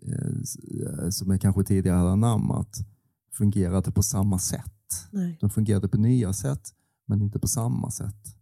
eh, 0.03 1.09
som 1.11 1.31
jag 1.31 1.41
kanske 1.41 1.65
tidigare 1.65 1.97
hade 1.97 2.11
anammat 2.11 2.77
fungerade 3.33 3.93
på 3.93 4.03
samma 4.03 4.39
sätt. 4.39 4.73
Nej. 5.11 5.39
De 5.41 5.51
fungerade 5.51 5.89
på 5.89 5.97
nya 5.97 6.33
sätt, 6.33 6.75
men 7.07 7.23
inte 7.23 7.39
på 7.39 7.49
samma 7.49 7.91
sätt. 7.91 8.37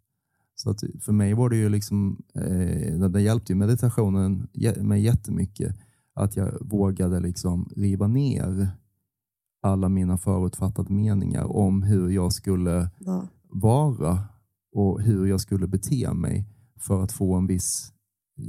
Så 0.55 0.71
att 0.71 0.85
för 1.01 1.13
mig 1.13 1.35
var 1.35 1.51
det 1.51 1.57
ju 1.57 1.69
liksom, 1.69 2.23
eh, 2.35 3.09
det 3.09 3.21
hjälpte 3.21 3.53
ju 3.53 3.57
meditationen 3.57 4.49
mig 4.81 5.03
jättemycket. 5.03 5.77
Att 6.15 6.37
jag 6.37 6.59
vågade 6.61 7.21
liksom 7.21 7.73
riva 7.77 8.07
ner 8.07 8.69
alla 9.63 9.89
mina 9.89 10.19
förutfattade 10.19 10.93
meningar 10.93 11.45
om 11.45 11.83
hur 11.83 12.11
jag 12.11 12.33
skulle 12.33 12.91
Vad? 12.99 13.29
vara 13.51 14.19
och 14.73 15.03
hur 15.03 15.27
jag 15.27 15.41
skulle 15.41 15.67
bete 15.67 16.13
mig 16.13 16.49
för 16.77 17.03
att 17.03 17.13
få 17.13 17.35
en 17.35 17.47
viss 17.47 17.94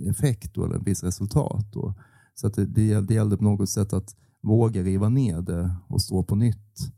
effekt 0.10 0.58
eller 0.58 0.76
en 0.76 0.84
viss 0.84 1.04
resultat. 1.04 1.76
Och, 1.76 1.98
så 2.34 2.48
att 2.48 2.54
det, 2.54 2.66
det, 2.66 3.02
det 3.02 3.14
gällde 3.14 3.38
på 3.38 3.44
något 3.44 3.70
sätt 3.70 3.94
att 3.94 4.16
våga 4.42 4.84
riva 4.84 5.10
ner 5.10 5.42
det 5.42 5.76
och 5.88 6.02
stå 6.02 6.24
på 6.24 6.36
nytt 6.36 6.92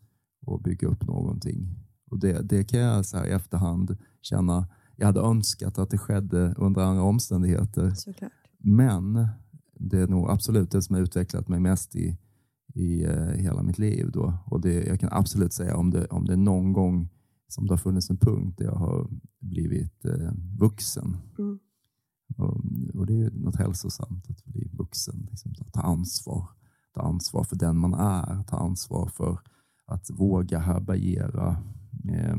och 0.46 0.62
bygga 0.62 0.88
upp 0.88 1.08
någonting. 1.08 1.76
Och 2.10 2.20
det, 2.20 2.42
det 2.42 2.64
kan 2.64 2.80
jag 2.80 3.06
så 3.06 3.18
här 3.18 3.26
i 3.26 3.32
efterhand 3.32 3.98
känna, 4.22 4.68
jag 4.96 5.06
hade 5.06 5.20
önskat 5.20 5.80
att 5.80 5.90
det 5.90 5.98
skedde 5.98 6.54
under 6.58 6.82
andra 6.82 7.04
omständigheter. 7.04 7.94
Såklart. 7.96 8.32
Men 8.60 9.28
det 9.74 10.00
är 10.00 10.08
nog 10.08 10.30
absolut 10.30 10.72
det 10.72 10.82
som 10.82 10.96
har 10.96 11.04
utvecklat 11.04 11.48
mig 11.48 11.60
mest 11.60 11.96
i, 11.96 12.18
i 12.74 13.06
uh, 13.06 13.30
hela 13.30 13.64
mitt 13.64 13.80
liv. 13.80 14.12
Då. 14.12 14.34
Och 14.46 14.62
det, 14.62 14.88
jag 14.88 15.00
kan 15.00 15.10
absolut 15.12 15.54
säga 15.54 15.76
om 15.76 15.92
det, 15.92 16.06
om 16.06 16.26
det 16.26 16.34
är 16.34 16.38
någon 16.38 16.74
gång 16.74 17.10
som 17.48 17.66
det 17.66 17.72
har 17.72 17.78
funnits 17.78 18.10
en 18.10 18.18
punkt 18.18 18.58
där 18.58 18.66
jag 18.66 18.76
har 18.76 19.10
blivit 19.40 20.06
uh, 20.06 20.32
vuxen. 20.60 21.18
Mm. 21.40 21.60
Och, 22.38 22.62
och, 22.94 23.06
det 23.06 23.14
är 23.14 23.18
ju 23.18 23.30
något 23.30 23.56
hälsosamt 23.56 24.30
att 24.30 24.46
bli 24.46 24.70
vuxen. 24.74 25.28
Liksom, 25.30 25.54
att 25.60 25.74
ta 25.74 25.82
ansvar. 25.82 26.48
Ta 26.94 27.02
ansvar 27.02 27.44
för 27.44 27.56
den 27.56 27.78
man 27.78 27.94
är. 27.94 28.44
Ta 28.44 28.58
ansvar 28.58 29.08
för 29.08 29.40
att 29.86 30.10
våga 30.10 30.60
härbärgera 30.60 31.64
eh, 32.14 32.36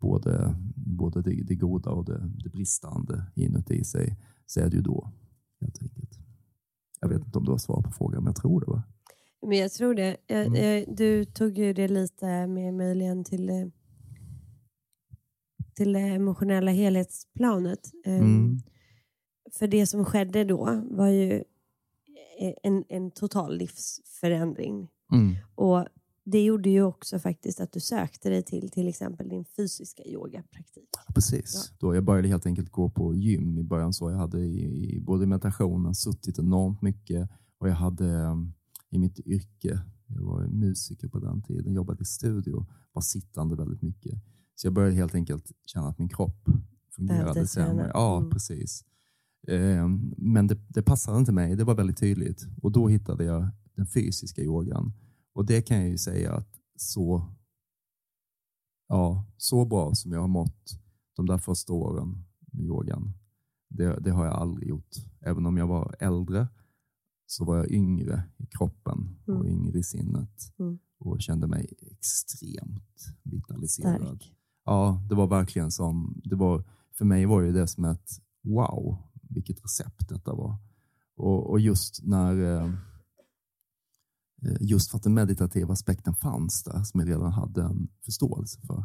både, 0.00 0.54
både 0.76 1.22
det, 1.22 1.42
det, 1.42 1.54
goda 1.54 1.90
och 1.90 2.04
det, 2.04 2.30
det 2.44 2.48
bristande 2.50 3.26
inuti 3.34 3.84
sig. 3.84 4.16
Så 4.46 4.60
är 4.60 4.70
det 4.70 4.76
ju 4.76 4.82
då, 4.82 5.12
helt 5.60 5.82
enkelt. 5.82 6.18
Jag 7.00 7.08
vet 7.08 7.24
inte 7.26 7.38
om 7.38 7.44
du 7.44 7.50
har 7.50 7.58
svar 7.58 7.82
på 7.82 7.90
frågan, 7.90 8.24
men 8.24 8.30
jag 8.32 8.36
tror 8.42 8.60
det. 8.60 8.66
Va? 8.66 8.82
Men 9.48 9.58
jag 9.58 9.72
tror 9.72 9.94
det. 9.94 10.16
Jag, 10.26 10.46
Mm. 10.46 10.64
jag, 10.64 10.96
du 10.96 11.24
tog 11.24 11.58
ju 11.58 11.72
det 11.72 11.88
lite 11.88 12.46
mer 12.46 12.72
möjligen 12.72 13.24
till, 13.24 13.50
eh, 13.50 13.66
till 15.74 15.92
det 15.92 16.00
emotionella 16.00 16.70
helhetsplanet. 16.70 17.80
Ehm, 18.06 18.20
Mm. 18.20 18.58
För 19.52 19.66
det 19.66 19.86
som 19.86 20.04
skedde 20.04 20.44
då 20.44 20.82
var 20.90 21.06
ju 21.08 21.32
eh, 22.40 22.52
en, 22.62 22.84
en 22.88 23.10
total 23.10 23.56
livsförändring. 23.58 24.88
Mm. 25.12 25.36
Och 25.54 25.86
det 26.24 26.44
gjorde 26.44 26.70
ju 26.70 26.82
också 26.82 27.18
faktiskt 27.18 27.60
att 27.60 27.72
du 27.72 27.80
sökte 27.80 28.28
dig 28.28 28.42
till 28.42 28.70
till 28.70 28.88
exempel 28.88 29.28
din 29.28 29.44
fysiska 29.44 30.02
yogapraktik. 30.06 30.88
Precis. 31.14 31.72
Då 31.78 31.94
jag 31.94 32.04
började 32.04 32.28
helt 32.28 32.46
enkelt 32.46 32.70
gå 32.70 32.90
på 32.90 33.14
gym 33.14 33.58
i 33.58 33.62
början. 33.62 33.92
så 33.92 34.10
Jag 34.10 34.16
hade 34.18 34.40
i, 34.40 34.96
i 34.96 35.00
både 35.00 35.26
meditationen 35.26 35.94
suttit 35.94 36.38
enormt 36.38 36.82
mycket 36.82 37.30
och 37.58 37.68
jag 37.68 37.74
hade 37.74 38.04
um, 38.04 38.54
i 38.90 38.98
mitt 38.98 39.18
yrke, 39.18 39.80
jag 40.06 40.22
var 40.22 40.46
musiker 40.46 41.08
på 41.08 41.18
den 41.18 41.42
tiden, 41.42 41.72
jobbade 41.72 42.02
i 42.02 42.04
studio, 42.04 42.66
var 42.92 43.02
sittande 43.02 43.56
väldigt 43.56 43.82
mycket. 43.82 44.12
Så 44.54 44.66
jag 44.66 44.74
började 44.74 44.94
helt 44.94 45.14
enkelt 45.14 45.52
känna 45.66 45.88
att 45.88 45.98
min 45.98 46.08
kropp 46.08 46.48
fungerade 46.96 47.46
sämre. 47.46 47.90
Ja, 47.94 48.16
Mm. 48.18 48.30
precis. 48.30 48.84
Eh, 49.48 49.88
Men 50.16 50.46
det, 50.46 50.54
det 50.68 50.82
passade 50.82 51.18
inte 51.18 51.32
mig, 51.32 51.56
det 51.56 51.64
var 51.64 51.74
väldigt 51.74 51.98
tydligt. 51.98 52.46
Och 52.62 52.72
då 52.72 52.88
hittade 52.88 53.24
jag 53.24 53.48
den 53.74 53.86
fysiska 53.86 54.42
yogan. 54.42 54.92
Och 55.32 55.46
det 55.46 55.62
kan 55.62 55.76
jag 55.80 55.88
ju 55.88 55.98
säga 55.98 56.32
att 56.32 56.48
så, 56.76 57.34
ja, 58.88 59.26
så 59.36 59.64
bra 59.64 59.94
som 59.94 60.12
jag 60.12 60.20
har 60.20 60.28
mått 60.28 60.80
de 61.16 61.26
där 61.26 61.38
första 61.38 61.72
åren 61.72 62.24
med 62.52 62.64
yogan, 62.64 63.12
det, 63.68 64.00
det 64.00 64.10
har 64.10 64.24
jag 64.24 64.34
aldrig 64.34 64.68
gjort. 64.68 64.90
Även 65.20 65.46
om 65.46 65.56
jag 65.56 65.66
var 65.66 65.96
äldre 66.00 66.48
så 67.26 67.44
var 67.44 67.56
jag 67.56 67.70
yngre 67.70 68.22
i 68.36 68.46
kroppen 68.46 69.16
och 69.26 69.34
Mm. 69.34 69.46
yngre 69.46 69.78
i 69.78 69.82
sinnet 69.82 70.52
Mm. 70.58 70.78
och 70.98 71.20
kände 71.20 71.46
mig 71.46 71.72
extremt 71.80 73.06
vitaliserad. 73.22 74.00
Stark. 74.00 74.34
Ja, 74.64 75.02
det 75.08 75.14
var 75.14 75.26
verkligen 75.26 75.70
som, 75.70 76.20
det 76.24 76.36
var, 76.36 76.64
för 76.98 77.04
mig 77.04 77.26
var 77.26 77.42
det 77.42 77.66
som 77.66 77.84
ett 77.84 78.08
wow, 78.42 78.98
vilket 79.30 79.64
recept 79.64 80.08
detta 80.08 80.34
var. 80.34 80.56
Och, 81.16 81.50
och 81.50 81.60
just 81.60 82.02
när, 82.06 82.42
eh, 82.42 82.64
eh, 84.42 84.56
just 84.60 84.90
för 84.90 84.96
att 84.96 85.02
den 85.02 85.14
meditativa 85.14 85.72
aspekten 85.72 86.14
fanns 86.14 86.62
där, 86.64 86.82
som 86.82 87.00
jag 87.00 87.08
redan 87.08 87.32
hade 87.32 87.62
en 87.62 87.88
förståelse 88.04 88.60
för, 88.60 88.84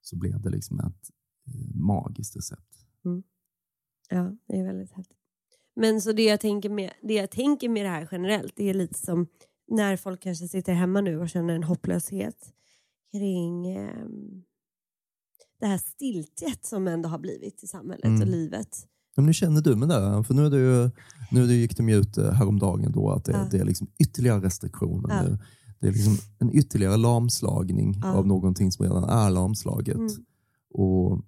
så 0.00 0.16
blev 0.16 0.40
det 0.40 0.50
liksom 0.50 0.80
ett 0.80 1.10
eh, 1.46 1.74
magiskt 1.74 2.36
recept. 2.36 2.76
Ja, 4.08 4.36
det 4.48 4.56
är 4.58 4.64
väldigt 4.64 4.92
häftigt. 4.92 5.16
Men 5.76 6.00
så 6.00 6.12
det 6.12 6.24
jag 6.24 6.40
tänker 6.40 6.70
med 6.70 6.92
det, 7.02 7.14
jag 7.14 7.30
tänker 7.30 7.68
med 7.68 7.84
det 7.84 7.88
här 7.90 8.08
generellt, 8.12 8.52
det 8.56 8.70
är 8.70 8.74
lite 8.74 8.98
som 8.98 9.26
när 9.68 9.96
folk 9.96 10.22
kanske 10.22 10.48
sitter 10.48 10.72
hemma 10.72 11.00
nu 11.00 11.20
och 11.20 11.28
känner 11.28 11.54
en 11.54 11.62
hopplöshet 11.62 12.52
kring 13.12 13.66
eh, 13.66 14.06
det 15.60 15.66
här 15.66 15.78
stiltjet 15.78 16.64
som 16.66 16.88
ändå 16.88 17.08
har 17.08 17.18
blivit 17.18 17.62
i 17.62 17.66
samhället 17.66 18.04
Mm. 18.04 18.20
och 18.20 18.26
livet. 18.26 18.88
Men 19.16 19.24
hur 19.24 19.32
känner 19.32 19.60
du 19.60 19.76
med 19.76 19.88
det? 19.88 20.24
För 20.24 20.34
nu, 20.34 20.46
är 20.46 20.50
det 20.50 20.56
ju, 20.56 20.90
nu 21.30 21.54
gick 21.54 21.76
de 21.76 21.88
ju 21.88 21.96
ut 21.96 22.18
eh, 22.18 22.32
häromdagen 22.32 22.92
då 22.92 23.10
att 23.10 23.24
det, 23.24 23.32
Ja. 23.32 23.48
det 23.50 23.58
är 23.58 23.64
liksom 23.64 23.86
ytterligare 23.98 24.40
restriktioner. 24.40 25.22
Nu. 25.22 25.38
Det 25.80 25.88
är 25.88 25.92
liksom 25.92 26.16
en 26.38 26.56
ytterligare 26.56 26.96
lamslagning 26.96 28.00
av 28.04 28.26
någonting 28.26 28.72
som 28.72 28.82
redan 28.86 29.04
är 29.04 29.30
lamslaget. 29.30 29.96
Mm. 29.96 30.10
Och 30.74 31.22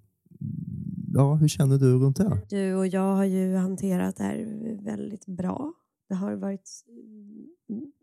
ja, 1.13 1.35
Hur 1.35 1.47
känner 1.47 1.77
du 1.77 1.99
runt 1.99 2.17
det? 2.17 2.37
Du 2.49 2.75
och 2.75 2.87
jag 2.87 3.15
har 3.15 3.25
ju 3.25 3.55
hanterat 3.55 4.15
det 4.15 4.23
här 4.23 4.47
väldigt 4.83 5.25
bra. 5.25 5.73
Det 6.09 6.15
har 6.15 6.35
varit, 6.35 6.69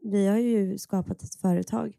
vi 0.05 0.27
har 0.27 0.39
ju 0.39 0.79
skapat 0.79 1.23
ett 1.23 1.35
företag 1.35 1.93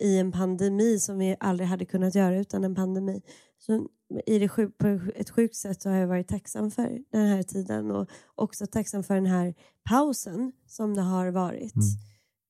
i 0.00 0.18
en 0.18 0.32
pandemi 0.32 0.98
som 0.98 1.18
vi 1.18 1.36
aldrig 1.40 1.68
hade 1.68 1.84
kunnat 1.84 2.14
göra 2.14 2.38
utan 2.40 2.64
en 2.64 2.74
pandemi. 2.74 3.22
Så 3.70 3.88
i 4.26 4.38
det 4.38 4.48
på 4.78 5.00
ett 5.14 5.30
sjukt 5.30 5.56
sätt 5.56 5.82
så 5.82 5.88
har 5.90 5.96
jag 5.96 6.06
varit 6.08 6.28
tacksam 6.28 6.70
för 6.70 6.98
den 7.10 7.26
här 7.26 7.42
tiden 7.42 7.90
och 7.90 8.08
också 8.34 8.66
tacksam 8.66 9.02
för 9.02 9.14
den 9.14 9.26
här 9.26 9.54
pausen 9.90 10.52
som 10.66 10.94
det 10.94 11.02
har 11.02 11.28
varit 11.30 11.74
Mm. 11.76 11.86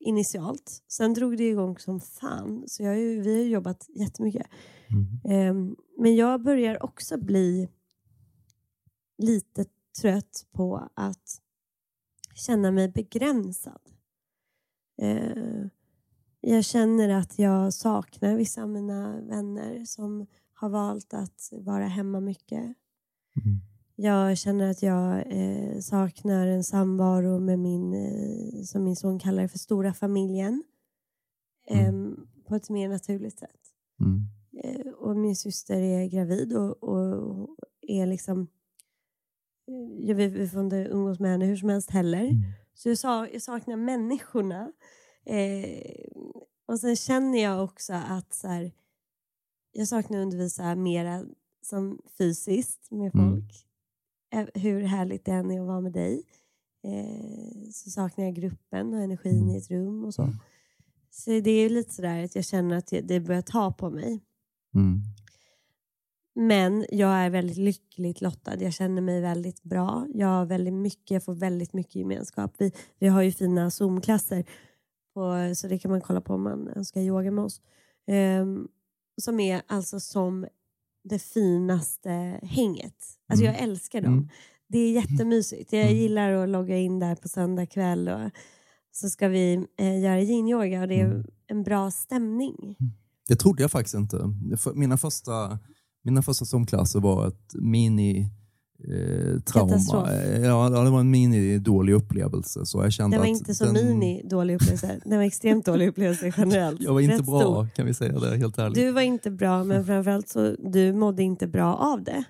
initialt. 0.00 0.82
Sen 0.88 1.14
drog 1.14 1.36
det 1.36 1.48
igång 1.48 1.78
som 1.78 2.00
fan, 2.00 2.64
så 2.66 2.82
jag 2.82 2.98
ju, 2.98 3.20
vi 3.20 3.38
har 3.38 3.44
jobbat 3.44 3.86
jättemycket. 3.88 4.46
Mm. 4.90 5.06
Ehm, 5.38 5.76
Men 5.98 6.16
jag 6.16 6.42
börjar 6.42 6.82
också 6.82 7.18
bli 7.18 7.68
lite 9.18 9.64
trött 10.00 10.46
på 10.52 10.88
att 10.94 11.40
känna 12.34 12.70
mig 12.70 12.88
begränsad. 12.88 13.80
Eh, 15.02 15.66
Jag 16.42 16.64
känner 16.64 17.08
att 17.08 17.38
jag 17.38 17.74
saknar 17.74 18.36
vissa 18.36 18.62
av 18.62 18.68
mina 18.68 19.20
vänner 19.20 19.84
som 19.84 20.26
har 20.60 20.68
valt 20.68 21.14
att 21.14 21.52
vara 21.52 21.86
hemma 21.86 22.20
mycket. 22.20 22.60
Mm. 22.60 23.60
Jag 23.96 24.38
känner 24.38 24.70
att 24.70 24.82
jag 24.82 25.24
eh, 25.26 25.78
saknar 25.80 26.46
en 26.46 26.64
samvaro 26.64 27.38
med 27.38 27.58
min, 27.58 27.94
eh, 27.94 28.62
som 28.62 28.84
min 28.84 28.96
son 28.96 29.18
kallar 29.18 29.42
det 29.42 29.48
för 29.48 29.58
stora 29.58 29.94
familjen. 29.94 30.64
Mm. 31.66 31.86
Em, 31.86 32.26
på 32.48 32.54
ett 32.56 32.70
mer 32.70 32.88
naturligt 32.88 33.38
sätt. 33.38 33.60
Mm. 34.00 34.26
Eh, 34.64 34.92
och 34.92 35.16
min 35.16 35.36
syster 35.36 35.80
är 35.80 36.06
gravid 36.06 36.56
och, 36.56 36.82
och 36.82 37.56
är 37.80 38.06
liksom... 38.06 38.40
eh, 39.68 40.08
Jag, 40.08 40.14
vi, 40.14 40.26
vi 40.28 40.48
får 40.48 40.60
inte 40.60 40.76
umgås 40.76 41.20
med 41.20 41.30
henne 41.30 41.44
hur 41.44 41.56
som 41.56 41.68
helst 41.68 41.90
heller. 41.90 42.24
Mm. 42.24 42.42
Så 42.74 42.88
jag, 42.88 42.98
sa, 42.98 43.28
jag 43.28 43.42
saknar 43.42 43.76
människorna. 43.76 44.72
Eh, 45.26 46.04
och 46.66 46.80
sen 46.80 46.96
känner 46.96 47.42
jag 47.42 47.64
också 47.64 47.92
att 47.92 48.34
så 48.34 48.48
här, 48.48 48.72
jag 49.72 49.88
saknar 49.88 50.18
att 50.18 50.22
undervisa 50.22 50.74
mera 50.74 51.24
som 51.62 51.98
fysiskt 52.18 52.90
med 52.90 53.14
Mm. 53.14 53.30
folk. 53.30 53.66
Eh, 54.34 54.62
Hur 54.62 54.80
härligt 54.82 55.24
det 55.24 55.32
än 55.32 55.50
är 55.50 55.60
att 55.60 55.66
vara 55.66 55.80
med 55.80 55.92
dig. 55.92 56.22
Eh, 56.84 57.70
så 57.72 57.90
saknar 57.90 58.24
jag 58.24 58.34
gruppen 58.34 58.94
och 58.94 59.00
energin 59.00 59.42
Mm. 59.42 59.50
i 59.50 59.56
ett 59.58 59.70
rum 59.70 60.04
och 60.04 60.14
så. 60.14 60.22
Mm. 60.22 60.34
Så 61.10 61.30
det 61.30 61.50
är 61.50 61.68
lite 61.70 61.94
sådär 61.94 62.24
att 62.24 62.34
jag 62.34 62.44
känner 62.44 62.76
att 62.76 62.86
det- 63.02 63.20
börjar 63.20 63.42
ta 63.42 63.72
på 63.72 63.90
mig. 63.90 64.20
Mm. 64.74 65.00
Men 66.34 66.86
jag 66.90 67.10
är 67.10 67.30
väldigt 67.30 67.56
lyckligt 67.56 68.20
lottad. 68.20 68.56
Jag 68.62 68.72
känner 68.72 69.02
mig 69.02 69.20
väldigt 69.20 69.62
bra. 69.62 70.06
Jag, 70.14 70.26
har 70.26 70.46
väldigt 70.46 70.74
mycket, 70.74 71.10
jag 71.10 71.24
får 71.24 71.34
väldigt 71.34 71.72
mycket 71.72 71.94
gemenskap. 71.94 72.54
Vi, 72.58 72.72
vi 72.98 73.06
har 73.08 73.22
ju 73.22 73.32
fina 73.32 73.70
Zoom-klasser. 73.70 74.44
På, 75.14 75.54
så 75.56 75.68
det 75.68 75.78
kan 75.78 75.90
man 75.90 76.00
kolla 76.00 76.20
på 76.20 76.34
om 76.34 76.42
man 76.42 76.68
önskar 76.68 77.00
yoga 77.00 77.30
med 77.30 77.44
oss. 77.44 77.60
Ehm, 78.06 78.68
som 79.20 79.40
är 79.40 79.62
alltså 79.66 80.00
som 80.00 80.46
det 81.04 81.18
finaste 81.18 82.10
hänget. 82.42 82.94
Alltså 83.28 83.44
Mm. 83.44 83.54
jag 83.54 83.62
älskar 83.62 84.00
dem. 84.02 84.12
Mm. 84.12 84.28
Det 84.68 84.78
är 84.78 84.92
jättemysigt. 84.92 85.72
Jag 85.72 85.82
Mm. 85.82 85.96
gillar 85.96 86.32
att 86.32 86.48
logga 86.48 86.78
in 86.78 86.98
där 86.98 87.14
på 87.14 87.28
söndag 87.28 87.66
kväll 87.66 88.08
och 88.08 88.30
så 88.92 89.10
ska 89.10 89.28
vi 89.28 89.66
eh, 89.78 90.00
göra 90.00 90.20
yin-yoga 90.20 90.80
och 90.82 90.88
det 90.88 91.00
är 91.00 91.04
Mm. 91.04 91.26
en 91.46 91.62
bra 91.62 91.90
stämning. 91.90 92.76
Det 93.28 93.36
trodde 93.36 93.62
jag 93.62 93.70
faktiskt 93.70 93.94
inte. 93.94 94.34
Mina 94.74 94.96
första, 94.98 95.58
mina 96.04 96.22
första 96.22 96.44
Zoom-klasser 96.44 97.00
var 97.00 97.28
ett 97.28 97.54
mini 97.54 98.28
eh, 98.84 99.40
trauma. 99.40 99.68
Katastrof. 99.72 100.08
Eh, 100.08 100.40
Ja, 100.42 100.68
det 100.68 100.90
var 100.90 101.00
en 101.00 101.10
mini-dålig 101.10 101.92
upplevelse. 101.92 102.66
Så 102.66 102.82
jag 102.82 102.92
kände 102.92 103.16
Det 103.16 103.18
var 103.18 103.26
att 103.26 103.30
inte 103.38 103.54
så 103.54 103.64
den, 103.64 103.74
mini 103.74 104.22
dålig 104.30 104.54
upplevelse. 104.54 105.00
Det 105.04 105.16
var 105.16 105.24
extremt 105.24 105.66
dålig 105.66 105.88
upplevelse 105.88 106.32
generellt. 106.36 106.80
Jag 106.82 106.92
var 106.92 107.00
inte 107.00 107.16
Rätt 107.16 107.24
bra, 107.26 107.40
stor. 107.40 107.68
kan 107.76 107.86
vi 107.86 107.94
säga 107.94 108.18
det 108.18 108.36
helt 108.36 108.58
ärligt. 108.58 108.74
Du 108.74 108.90
var 108.92 109.00
inte 109.02 109.30
bra, 109.30 109.64
men 109.64 109.84
framförallt 109.86 110.28
så 110.28 110.56
du 110.72 110.92
mådde 110.92 111.22
inte 111.22 111.46
bra 111.46 111.74
av 111.74 112.02
det. 112.04 112.24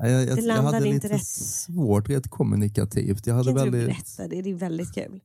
Jag, 0.00 0.10
jag, 0.10 0.20
det 0.26 0.28
jag 0.30 0.44
landade 0.44 0.76
hade 0.76 0.88
inte 0.88 1.06
lite 1.06 1.16
rätt. 1.16 1.26
svårt 1.26 2.08
rent 2.08 2.30
kommunikativt. 2.30 3.26
Jag 3.26 3.34
hade 3.34 3.44
Kan 3.52 3.58
inte 3.58 3.64
du 3.64 3.70
väldigt, 3.86 3.96
berätta 4.16 4.28
det? 4.36 4.42
Det 4.42 4.50
är 4.50 4.54
väldigt 4.54 4.94
kul. 4.94 5.20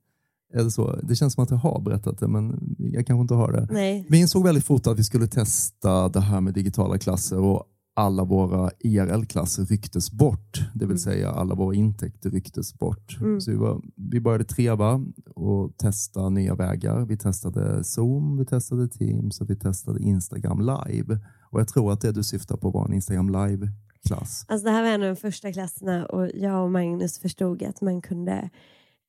det, 0.54 0.72
så? 0.72 1.00
det 1.04 1.16
känns 1.16 1.34
som 1.34 1.44
att 1.44 1.50
jag 1.52 1.58
har 1.58 1.82
berättat 1.82 2.20
det, 2.20 2.28
men 2.28 2.76
jag 2.78 3.08
kanske 3.08 3.22
inte 3.22 3.34
har 3.34 3.52
det. 3.52 3.68
Nej. 3.72 4.06
Vi 4.10 4.18
insåg 4.20 4.44
väldigt 4.44 4.66
fort 4.66 4.88
att 4.88 5.00
vi 5.00 5.04
skulle 5.04 5.28
testa 5.28 6.10
det 6.10 6.20
här 6.22 6.42
med 6.42 6.54
digitala 6.54 6.98
klasser 6.98 7.38
och 7.40 7.64
alla 7.98 8.24
våra 8.24 8.72
IRL-klasser 8.80 9.66
rycktes 9.66 10.12
bort. 10.12 10.60
Det 10.74 10.80
vill 10.86 10.86
Mm. 10.86 10.98
säga 10.98 11.32
alla 11.32 11.56
våra 11.56 11.76
intäkter 11.76 12.30
rycktes 12.30 12.74
bort. 12.80 13.18
Mm. 13.22 13.42
Så 13.42 13.52
vi, 13.52 13.58
var, 13.58 13.82
vi 13.96 14.20
började 14.22 14.44
treva 14.44 15.02
och 15.36 15.78
testa 15.78 16.30
nya 16.30 16.56
vägar. 16.56 17.06
Vi 17.06 17.18
testade 17.18 17.84
Zoom, 17.84 18.38
vi 18.38 18.46
testade 18.46 18.88
Teams 18.88 19.42
och 19.42 19.50
vi 19.50 19.56
testade 19.56 20.00
Instagram 20.04 20.60
live. 20.60 21.20
Och 21.52 21.60
jag 21.60 21.68
tror 21.68 21.92
att 21.92 22.02
det 22.02 22.12
du 22.12 22.24
syftar 22.24 22.58
på 22.58 22.70
var 22.70 22.86
en 22.86 22.94
Instagram 22.94 23.30
live-klass. 23.30 24.46
Alltså 24.48 24.66
det 24.66 24.72
här 24.72 24.84
var 24.84 24.90
en 24.90 25.02
av 25.02 25.08
de 25.08 25.16
första 25.16 25.52
klasserna 25.54 26.06
och 26.06 26.30
jag 26.34 26.64
och 26.64 26.72
Magnus 26.72 27.20
förstod 27.20 27.64
att 27.64 27.82
man 27.82 28.02
kunde 28.02 28.50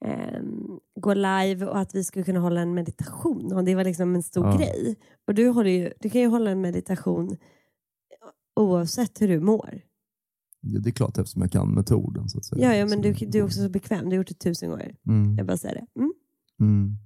ehm, 0.04 0.78
gå 1.00 1.14
live 1.14 1.66
och 1.66 1.78
att 1.78 1.94
vi 1.94 2.04
skulle 2.04 2.24
kunna 2.24 2.40
hålla 2.40 2.60
en 2.60 2.74
meditation. 2.74 3.52
Och 3.52 3.64
Det 3.64 3.74
var 3.74 3.84
liksom 3.84 4.14
en 4.14 4.22
stor 4.22 4.46
Ja. 4.46 4.56
grej. 4.56 4.96
Och 5.26 5.34
du, 5.34 5.48
håller 5.48 5.70
ju, 5.70 5.92
du 6.00 6.10
kan 6.10 6.20
ju 6.20 6.26
hålla 6.28 6.50
en 6.50 6.60
meditation 6.60 7.36
oavsett 8.58 9.20
hur 9.20 9.28
du 9.28 9.40
mår. 9.40 9.80
Ja, 10.60 10.80
det 10.80 10.90
är 10.90 10.92
klart 10.92 11.18
eftersom 11.18 11.42
jag 11.42 11.52
kan 11.52 11.74
metoden. 11.74 12.28
Så 12.28 12.38
att 12.38 12.44
säga. 12.44 12.64
Ja, 12.72 12.74
ja 12.78 12.86
men 12.86 13.00
du, 13.02 13.12
du 13.12 13.38
är 13.38 13.42
också 13.42 13.62
så 13.62 13.68
bekväm. 13.68 14.04
Du 14.04 14.10
har 14.10 14.16
gjort 14.16 14.28
det 14.28 14.34
tusen 14.34 14.70
gånger. 14.70 14.96
Mm. 15.08 15.36
Jag 15.36 15.46
bara 15.46 15.56
säger 15.56 15.74
det. 15.74 16.00
Mm. 16.00 16.12
Mm. 16.60 16.96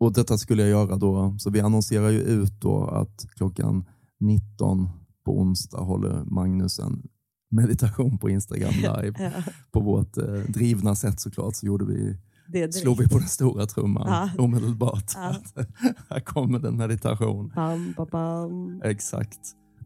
Och 0.00 0.12
detta 0.12 0.38
skulle 0.38 0.62
jag 0.62 0.70
göra 0.70 0.96
då, 0.96 1.36
så 1.38 1.50
vi 1.50 1.60
annonserar 1.60 2.10
ju 2.10 2.20
ut 2.20 2.60
då 2.60 2.84
att 2.84 3.26
klockan 3.36 3.84
19 4.20 4.88
på 5.24 5.38
onsdag 5.40 5.78
håller 5.80 6.24
Magnus 6.24 6.78
en 6.78 7.02
meditation 7.50 8.18
på 8.18 8.30
Instagram 8.30 8.72
live. 9.02 9.14
Ja, 9.18 9.52
på 9.70 9.80
vårt 9.80 10.16
eh, 10.18 10.24
drivna 10.48 10.94
sätt 10.94 11.20
såklart 11.20 11.56
så 11.56 11.66
gjorde 11.66 11.84
vi, 11.84 12.18
det 12.48 12.74
slog 12.74 12.98
vi 12.98 13.08
på 13.08 13.18
den 13.18 13.28
stora 13.28 13.66
trumman 13.66 14.06
Ja. 14.06 14.42
omedelbart. 14.44 15.12
Ja. 15.14 15.36
Här 16.08 16.20
kommer 16.20 16.58
den 16.58 16.76
meditation. 16.76 17.52
Bam, 17.54 17.94
bam, 17.96 18.08
bam. 18.10 18.82
Exakt. 18.84 19.38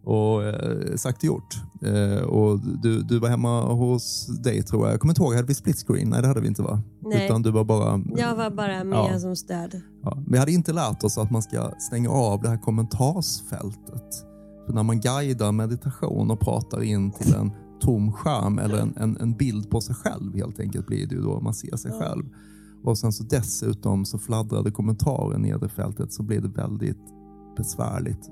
Och 0.05 0.45
eh, 0.45 0.97
sagt 0.97 1.19
och 1.19 1.25
gjort. 1.25 1.57
Eh, 1.83 2.25
och 2.25 2.61
du, 2.83 3.03
du 3.03 3.19
var 3.19 3.29
hemma 3.29 3.73
hos 3.73 4.27
dig 4.43 4.63
tror 4.63 4.85
jag. 4.87 4.93
Jag 4.93 5.01
kommer 5.01 5.13
inte 5.13 5.23
ihåg, 5.23 5.35
hade 5.35 5.47
vi 5.47 5.55
split 5.55 5.77
screen? 5.87 6.09
Nej 6.11 6.23
det 6.23 6.29
hade 6.29 6.41
vi 6.41 6.49
inte 6.49 6.63
va? 6.63 6.81
Nej. 7.01 7.25
Utan 7.27 7.43
du 7.43 7.51
var 7.51 7.65
bara... 7.65 8.01
Jag 8.17 8.37
var 8.37 8.51
bara 8.51 8.85
med 8.85 8.99
Ja. 8.99 9.19
som 9.19 9.37
stöd. 9.37 9.81
Ja, 10.03 10.19
vi 10.27 10.39
hade 10.39 10.53
inte 10.53 10.73
lärt 10.73 11.05
oss 11.05 11.19
att 11.19 11.31
man 11.31 11.43
ska 11.43 11.71
stänga 11.79 12.11
av 12.11 12.43
det 12.43 12.49
här 12.49 12.57
kommentarsfältet. 12.57 14.27
För 14.67 14.73
när 14.73 14.83
man 14.83 15.01
guidar 15.01 15.53
meditation 15.53 16.31
och 16.31 16.41
pratar 16.41 16.83
in 16.83 17.11
till 17.11 17.35
en 17.35 17.51
tom 17.81 18.13
skärm 18.13 18.59
eller 18.59 18.79
en, 18.79 18.95
en, 18.97 19.17
en 19.21 19.37
bild 19.37 19.71
på 19.71 19.81
sig 19.81 19.95
själv 19.95 20.35
helt 20.37 20.61
enkelt 20.61 20.87
blir 20.87 21.07
det 21.07 21.15
ju 21.15 21.23
då. 21.23 21.41
Man 21.41 21.55
ser 21.55 21.77
sig 21.77 21.91
Ja. 21.95 21.99
själv. 22.01 22.25
Och 22.85 22.99
sen 22.99 23.13
så 23.13 23.25
dessutom 23.25 24.05
så 24.05 24.19
fladdrade 24.19 24.71
kommentarer 24.71 25.39
ner 25.39 25.65
i 25.67 25.69
fältet 25.69 26.13
så 26.13 26.23
blev 26.23 26.43
det 26.43 26.49
väldigt 26.49 26.99
besvärligt. 27.57 28.31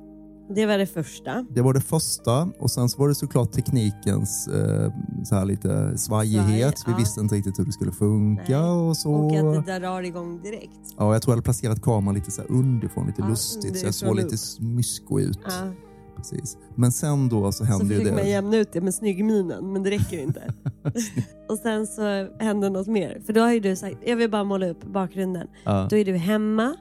Det 0.55 0.67
var 0.67 0.79
det 0.79 0.87
första. 0.87 1.47
Det 1.51 1.63
var 1.63 1.75
det 1.75 1.81
första 1.81 2.49
och 2.59 2.71
sen 2.71 2.89
så 2.89 2.99
var 3.01 3.09
det 3.09 3.15
såklart 3.15 3.53
teknikens 3.53 4.49
eh, 4.49 4.93
så 5.25 5.35
här 5.35 5.45
lite 5.45 5.99
svajighet. 5.99 6.79
Svaj, 6.79 6.85
Vi 6.87 6.93
ja. 6.93 6.97
visste 6.99 7.21
inte 7.21 7.35
riktigt 7.35 7.59
hur 7.59 7.65
det 7.65 7.73
skulle 7.73 7.93
funka 7.93 8.61
Nej. 8.61 8.71
och 8.71 8.97
så. 8.97 9.13
Och 9.13 9.37
att 9.59 9.67
det 9.67 9.79
drar 9.79 10.03
igång 10.03 10.43
direkt. 10.43 10.95
Ja, 10.99 11.13
jag 11.13 11.23
tror 11.23 11.33
jag 11.33 11.37
hade 11.37 11.45
placerat 11.45 11.83
kameran 11.83 12.15
lite 12.15 12.31
så 12.31 12.41
här 12.43 12.51
underifrån, 12.51 13.07
lite 13.07 13.23
Ja, 13.23 13.29
lustigt, 13.29 13.79
så 13.79 13.87
jag 13.87 13.95
såg 13.95 14.17
lite 14.17 14.37
mysko 14.61 15.21
ut. 15.21 15.39
Ja. 15.45 15.73
Precis. 16.17 16.57
Men 16.75 16.93
sen 16.93 17.29
då 17.29 17.53
så 17.53 17.53
Så 17.53 17.65
hände 17.65 17.85
ju 17.85 17.91
försöker 17.91 18.13
man 18.17 18.25
det. 18.25 18.31
jämna 18.31 18.57
ut 18.57 18.73
det 18.73 18.81
med 18.81 18.95
snyggminen, 18.95 19.73
men 19.73 19.83
det 19.83 19.91
räcker 19.91 20.19
inte. 20.19 20.55
och 21.49 21.59
sen 21.59 21.87
så 21.87 22.03
hände 22.39 22.71
något 22.71 22.87
mer. 22.87 23.21
För 23.27 23.33
då 23.33 23.41
har 23.41 23.53
ju 23.53 23.61
du 23.61 23.77
sagt, 23.77 23.97
jag 24.07 24.17
vill 24.17 24.31
bara 24.31 24.45
måla 24.45 24.69
upp 24.69 24.85
bakgrunden. 24.85 25.47
Ja, 25.65 25.87
Då 25.91 25.97
är 25.97 26.05
du 26.05 26.17
hemma 26.17 26.77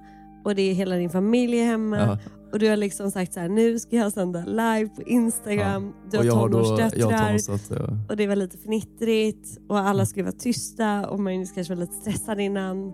och 0.46 0.56
det 0.56 0.62
är 0.62 0.74
hela 0.74 0.96
din 0.96 1.10
familj 1.10 1.58
hemma. 1.64 1.98
ja. 1.98 2.18
Och 2.52 2.60
du 2.60 2.70
har 2.70 2.78
liksom 2.78 3.12
sagt 3.12 3.34
så 3.34 3.40
här, 3.40 3.50
nu 3.50 3.80
ska 3.80 3.96
jag 3.96 4.12
sända 4.14 4.46
live 4.46 4.90
på 4.96 5.02
Instagram. 5.02 5.94
Du 6.12 6.18
har 6.18 6.24
Och 6.24 6.28
jag 6.28 6.36
har 6.36 6.50
då, 6.50 6.58
jag 6.58 6.66
har 6.66 6.78
tonårsdöttrar. 6.78 7.28
tonårsdöttrar. 7.28 8.00
Och 8.10 8.18
det 8.18 8.28
var 8.28 8.36
lite 8.36 8.58
fnittrigt 8.58 9.58
och 9.70 9.80
alla 9.80 10.06
skulle 10.06 10.24
vara 10.24 10.36
tysta 10.40 11.10
och 11.10 11.20
Magnus 11.20 11.52
kanske 11.52 11.76
var 11.76 11.82
lite 11.82 11.94
stressad 11.94 12.40
innan. 12.40 12.94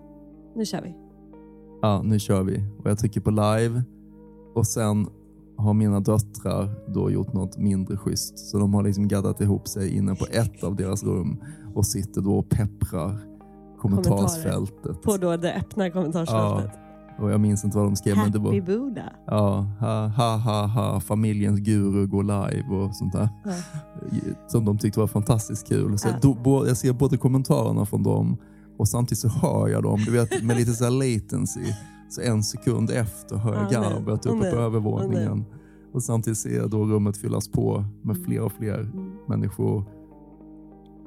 Nu 0.56 0.64
kör 0.64 0.82
vi. 0.82 0.94
Ja, 1.82 2.02
nu 2.02 2.18
kör 2.18 2.42
vi. 2.42 2.64
Och 2.78 2.90
jag 2.90 2.98
trycker 2.98 3.20
på 3.20 3.30
live 3.30 3.82
och 4.54 4.66
sen 4.66 5.06
har 5.56 5.74
mina 5.74 6.00
döttrar 6.00 6.92
då 6.94 7.10
gjort 7.10 7.32
något 7.32 7.58
mindre 7.58 7.96
schysst. 7.96 8.38
Så 8.38 8.58
de 8.58 8.74
har 8.74 8.82
liksom 8.82 9.08
gaddat 9.08 9.40
ihop 9.40 9.68
sig 9.68 9.96
inne 9.96 10.14
på 10.14 10.26
ett 10.30 10.64
av 10.64 10.76
deras 10.76 11.04
rum 11.04 11.42
och 11.74 11.86
sitter 11.86 12.20
då 12.20 12.38
och 12.38 12.48
pepprar 12.48 13.18
kommentarsfältet. 13.78 15.02
På 15.02 15.16
då 15.16 15.36
det 15.36 15.54
öppna 15.54 15.90
kommentarsfältet. 15.90 16.70
Och 17.18 17.30
jag 17.30 17.40
minns 17.40 17.64
inte 17.64 17.76
vad 17.78 17.86
de 17.86 17.96
skrev, 17.96 18.16
men 18.16 18.32
det 18.32 18.38
Happy 18.38 18.60
var 18.60 18.66
Buddha. 18.66 19.12
ja, 19.26 19.66
ha, 19.80 20.06
ha, 20.06 20.36
ha, 20.36 20.66
ha, 20.66 21.00
familjens 21.00 21.60
guru 21.60 22.06
går 22.06 22.22
live 22.22 22.68
och 22.76 22.94
sånt 22.96 23.12
där. 23.12 23.28
Ja. 23.44 23.52
Som 24.48 24.64
de 24.64 24.78
tyckte 24.78 25.00
var 25.00 25.06
fantastiskt 25.06 25.68
kul. 25.68 25.98
Så 25.98 26.08
Ja. 26.08 26.12
jag, 26.12 26.20
då, 26.20 26.34
bo- 26.34 26.66
jag 26.66 26.76
ser 26.76 26.92
både 26.92 27.16
kommentarerna 27.16 27.86
från 27.86 28.02
dem 28.02 28.36
och 28.78 28.88
samtidigt 28.88 29.18
så 29.18 29.28
hör 29.28 29.68
jag 29.68 29.82
dem, 29.82 30.00
du 30.06 30.10
vet 30.12 30.42
med 30.44 30.56
lite 30.56 30.72
så 30.72 30.84
här 30.84 30.90
latency. 30.90 31.64
Så 32.08 32.20
en 32.20 32.42
sekund 32.42 32.90
efter 32.90 33.36
hör 33.36 33.54
jag 33.54 33.70
garvet 33.70 34.26
uppe 34.26 34.50
på 34.50 34.56
övervåningen. 34.56 35.44
Och 35.92 36.02
samtidigt 36.02 36.38
ser 36.38 36.56
jag 36.56 36.70
då 36.70 36.84
rummet 36.84 37.16
fyllas 37.16 37.48
på 37.48 37.84
med 38.02 38.24
fler 38.24 38.40
och 38.40 38.52
fler 38.52 38.80
Mm. 38.80 39.12
människor. 39.28 39.84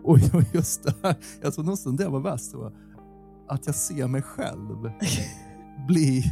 Och 0.04 0.18
just 0.54 0.84
det 0.84 0.94
här, 1.04 1.16
jag 1.42 1.54
tror 1.54 1.66
nästan 1.66 1.96
det 1.96 2.08
var 2.08 2.20
värst. 2.20 2.52
Att 3.48 3.66
jag 3.66 3.76
ser 3.76 4.08
mig 4.08 4.22
själv 4.22 4.78
bli 5.88 6.24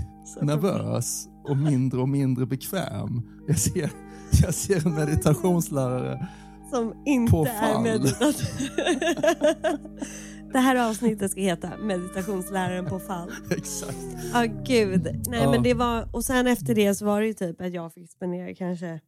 nervös 0.42 1.28
och 1.44 1.58
mindre 1.58 2.00
och 2.02 2.10
mindre 2.10 2.46
bekväm. 2.46 3.22
Jag 3.48 3.60
ser, 3.60 3.92
jag 4.44 4.54
ser 4.54 4.88
en 4.88 4.96
meditationslärare. 4.96 6.28
Som 6.72 6.94
inte 7.06 7.32
På 7.32 7.46
är 7.46 7.74
fall. 7.74 7.84
meditativ. 7.84 8.70
Det 10.54 10.60
här 10.60 10.90
avsnittet 10.90 11.32
ska 11.32 11.42
heta 11.42 11.70
meditationsläraren 11.84 12.86
på 12.86 13.00
fall. 13.00 13.30
Exakt. 13.50 13.98
Ja 14.34 14.46
gud. 14.66 15.04
Nej, 15.30 15.40
Ja. 15.44 15.52
men 15.52 15.64
det 15.64 15.74
var, 15.74 16.16
och 16.16 16.24
sen 16.24 16.48
efter 16.48 16.76
det 16.76 16.96
så 16.96 17.06
var 17.06 17.22
det 17.22 17.28
ju 17.28 17.34
typ 17.34 17.62
att 17.62 17.74
jag 17.74 17.94
fick 17.94 18.12
spendera 18.12 18.54
kanske 18.56 19.00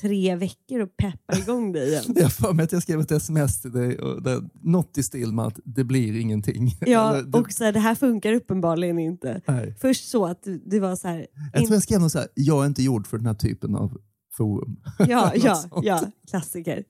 tre 0.00 0.36
veckor 0.36 0.80
och 0.80 0.96
peppa 0.96 1.38
igång 1.38 1.72
dig 1.72 1.88
igen. 1.88 2.04
Jag 2.16 2.22
har 2.22 2.30
för 2.30 2.52
mig 2.52 2.64
att 2.64 2.72
jag 2.72 2.82
skrev 2.82 3.00
ett 3.00 3.10
sms 3.10 3.62
till 3.62 3.72
dig. 3.72 3.98
Och 3.98 4.22
det, 4.22 4.42
något 4.62 4.98
i 4.98 5.02
stil 5.02 5.32
med 5.32 5.44
att 5.44 5.58
det 5.64 5.84
blir 5.84 6.20
ingenting. 6.20 6.76
Ja, 6.80 7.10
Eller 7.14 7.22
det, 7.22 7.38
och 7.38 7.52
så 7.52 7.64
här, 7.64 7.72
det 7.72 7.80
här 7.80 7.94
funkar 7.94 8.32
uppenbarligen 8.32 8.98
inte. 8.98 9.40
nej. 9.46 9.76
Först 9.80 10.08
så 10.08 10.26
att 10.26 10.46
du 10.64 10.78
var 10.78 10.96
så 10.96 11.08
här, 11.08 11.26
Jag 11.52 11.62
tror 11.64 11.74
jag 11.74 11.82
skrev 11.82 12.00
något 12.00 12.12
så 12.12 12.18
här, 12.18 12.28
jag 12.34 12.62
är 12.62 12.66
inte 12.66 12.82
gjord 12.82 13.06
för 13.06 13.16
den 13.16 13.26
här 13.26 13.34
typen 13.34 13.76
av 13.76 14.00
forum. 14.32 14.76
Ja, 14.98 15.32
ja, 15.34 15.54
sånt. 15.54 15.84
ja, 15.84 16.10
klassiker. 16.30 16.84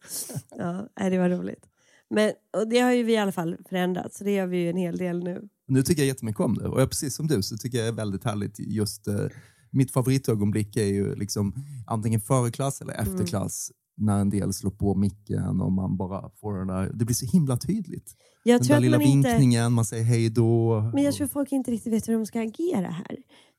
Ja, 0.59 0.89
det 1.11 1.19
var 1.19 1.29
roligt. 1.29 1.67
Men, 2.11 2.33
och 2.57 2.69
det 2.69 2.79
har 2.79 2.93
ju 2.93 3.03
vi 3.03 3.13
i 3.13 3.17
alla 3.17 3.33
fall 3.33 3.57
förändrat, 3.69 4.15
så 4.15 4.25
det 4.25 4.31
gör 4.31 4.47
vi 4.47 4.57
ju 4.57 4.71
en 4.71 4.77
hel 4.77 4.97
del 4.97 5.25
nu. 5.25 5.49
Nu 5.67 5.83
tycker 5.83 6.03
jag 6.03 6.07
jättemycket 6.07 6.41
om 6.41 6.55
det 6.55 6.69
och 6.69 6.81
jag, 6.81 6.91
precis 6.91 7.15
som 7.15 7.27
du 7.27 7.43
så 7.43 7.57
tycker 7.57 7.79
jag 7.79 7.85
det 7.85 7.89
är 7.89 7.93
väldigt 8.05 8.25
härligt 8.25 8.59
just 8.59 9.09
eh, 9.09 9.15
mitt 9.73 9.91
favoritögonblick 9.91 10.77
är 10.77 10.87
ju 10.87 11.15
liksom 11.15 11.55
antingen 11.87 12.21
före 12.21 12.51
klass 12.51 12.81
eller 12.81 12.93
efter 12.93 13.15
Mm. 13.15 13.27
klass 13.27 13.71
när 13.97 14.19
en 14.21 14.31
del 14.31 14.53
slår 14.53 14.71
på 14.71 14.95
micken 14.95 15.61
och 15.61 15.73
man 15.73 15.97
bara 15.97 16.31
får 16.41 16.59
den 16.59 16.67
där, 16.67 16.91
det 16.95 17.05
blir 17.05 17.15
så 17.15 17.27
himla 17.27 17.57
tydligt. 17.57 18.15
Jag 18.45 18.61
den 18.61 18.67
tror 18.67 18.73
där 18.73 18.77
att 18.77 18.83
lilla 18.83 18.99
man 18.99 19.07
inte, 19.07 19.29
vinkningen, 19.29 19.73
man 19.73 19.85
säger 19.85 20.05
hej 20.05 20.31
då. 20.31 20.81
men 20.95 21.03
jag 21.05 21.15
tror 21.15 21.27
folk 21.27 21.53
inte 21.53 21.71
riktigt 21.71 21.93
vet 21.93 22.09
hur 22.09 22.13
de 22.15 22.27
ska 22.27 22.41
agera 22.43 22.91
här 22.91 23.17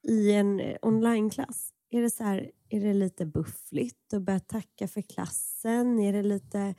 i 0.08 0.32
en 0.32 0.60
eh, 0.60 0.76
onlineklass. 0.82 1.70
Är 1.90 2.02
det, 2.02 2.10
så 2.10 2.24
här, 2.24 2.50
är 2.70 2.80
det 2.82 2.94
lite 2.94 3.26
buffligt 3.26 4.14
och 4.14 4.22
börja 4.22 4.40
tacka 4.40 4.88
för 4.88 5.02
klassen? 5.02 6.00
Är 6.00 6.14
det 6.14 6.24
lite, 6.24 6.76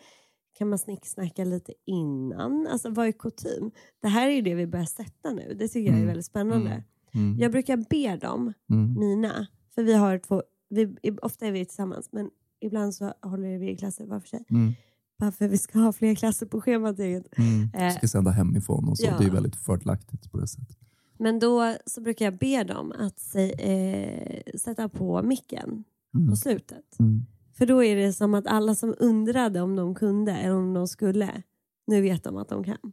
kan 0.58 0.68
man 0.68 0.78
snicksnacka 0.78 1.44
lite 1.44 1.72
innan? 1.86 2.66
Alltså 2.66 2.90
vad 2.90 3.06
är 3.06 3.12
kutym? 3.12 3.70
Det 4.02 4.08
här 4.08 4.28
är 4.28 4.32
ju 4.32 4.42
det 4.42 4.54
vi 4.54 4.66
börjar 4.66 4.86
sätta 4.86 5.32
nu. 5.32 5.54
Det 5.58 5.68
tycker 5.68 5.80
jag 5.80 5.88
är 5.94 5.94
Mm. 5.96 6.06
väldigt 6.06 6.26
spännande. 6.26 6.70
Mm. 6.70 6.82
Mm. 7.14 7.38
Jag 7.38 7.52
brukar 7.52 7.76
be 7.76 8.16
dem 8.16 8.52
Mm. 8.70 8.94
mina. 8.98 9.46
För 9.74 9.82
vi 9.82 9.94
har 9.94 10.18
två, 10.18 10.42
vi, 10.68 10.96
ofta 11.22 11.46
är 11.46 11.52
vi 11.52 11.64
tillsammans 11.64 12.08
men 12.12 12.30
ibland 12.60 12.94
så 12.94 13.12
håller 13.22 13.58
vi 13.58 13.70
i 13.70 13.76
klasser 13.76 14.06
var 14.06 14.20
för 14.20 14.28
sig. 14.28 14.44
Mm. 14.50 14.72
Bara 15.18 15.32
för 15.32 15.48
vi 15.48 15.58
ska 15.58 15.78
ha 15.78 15.92
fler 15.92 16.14
klasser 16.14 16.46
på 16.46 16.60
schemat. 16.60 16.98
eget. 16.98 17.38
Mm. 17.38 17.70
Eh, 17.74 17.96
Ska 17.96 18.08
sända 18.08 18.30
hemifrån 18.30 18.88
och 18.88 18.98
så. 18.98 19.06
ja. 19.06 19.18
Det 19.18 19.24
är 19.24 19.30
väldigt 19.30 19.56
fördelaktigt 19.56 20.32
på 20.32 20.38
det 20.40 20.46
sättet. 20.46 20.76
Men 21.18 21.38
då 21.38 21.74
så 21.86 22.00
brukar 22.00 22.24
jag 22.24 22.38
be 22.38 22.64
dem 22.64 22.92
att 22.98 23.34
eh, 23.58 24.58
sätta 24.58 24.88
på 24.88 25.22
micken 25.22 25.84
Mm. 26.14 26.30
på 26.30 26.36
slutet. 26.36 26.98
Mm. 27.00 27.26
För 27.52 27.66
då 27.66 27.84
är 27.84 27.96
det 27.96 28.12
som 28.12 28.34
att 28.34 28.46
alla 28.46 28.74
som 28.74 28.94
undrade 28.98 29.60
om 29.60 29.76
de 29.76 29.94
kunde 29.94 30.32
eller 30.32 30.54
om 30.56 30.74
de 30.74 30.88
skulle, 30.88 31.42
nu 31.86 32.00
vet 32.00 32.24
de 32.24 32.36
att 32.36 32.48
de 32.48 32.64
kan. 32.64 32.92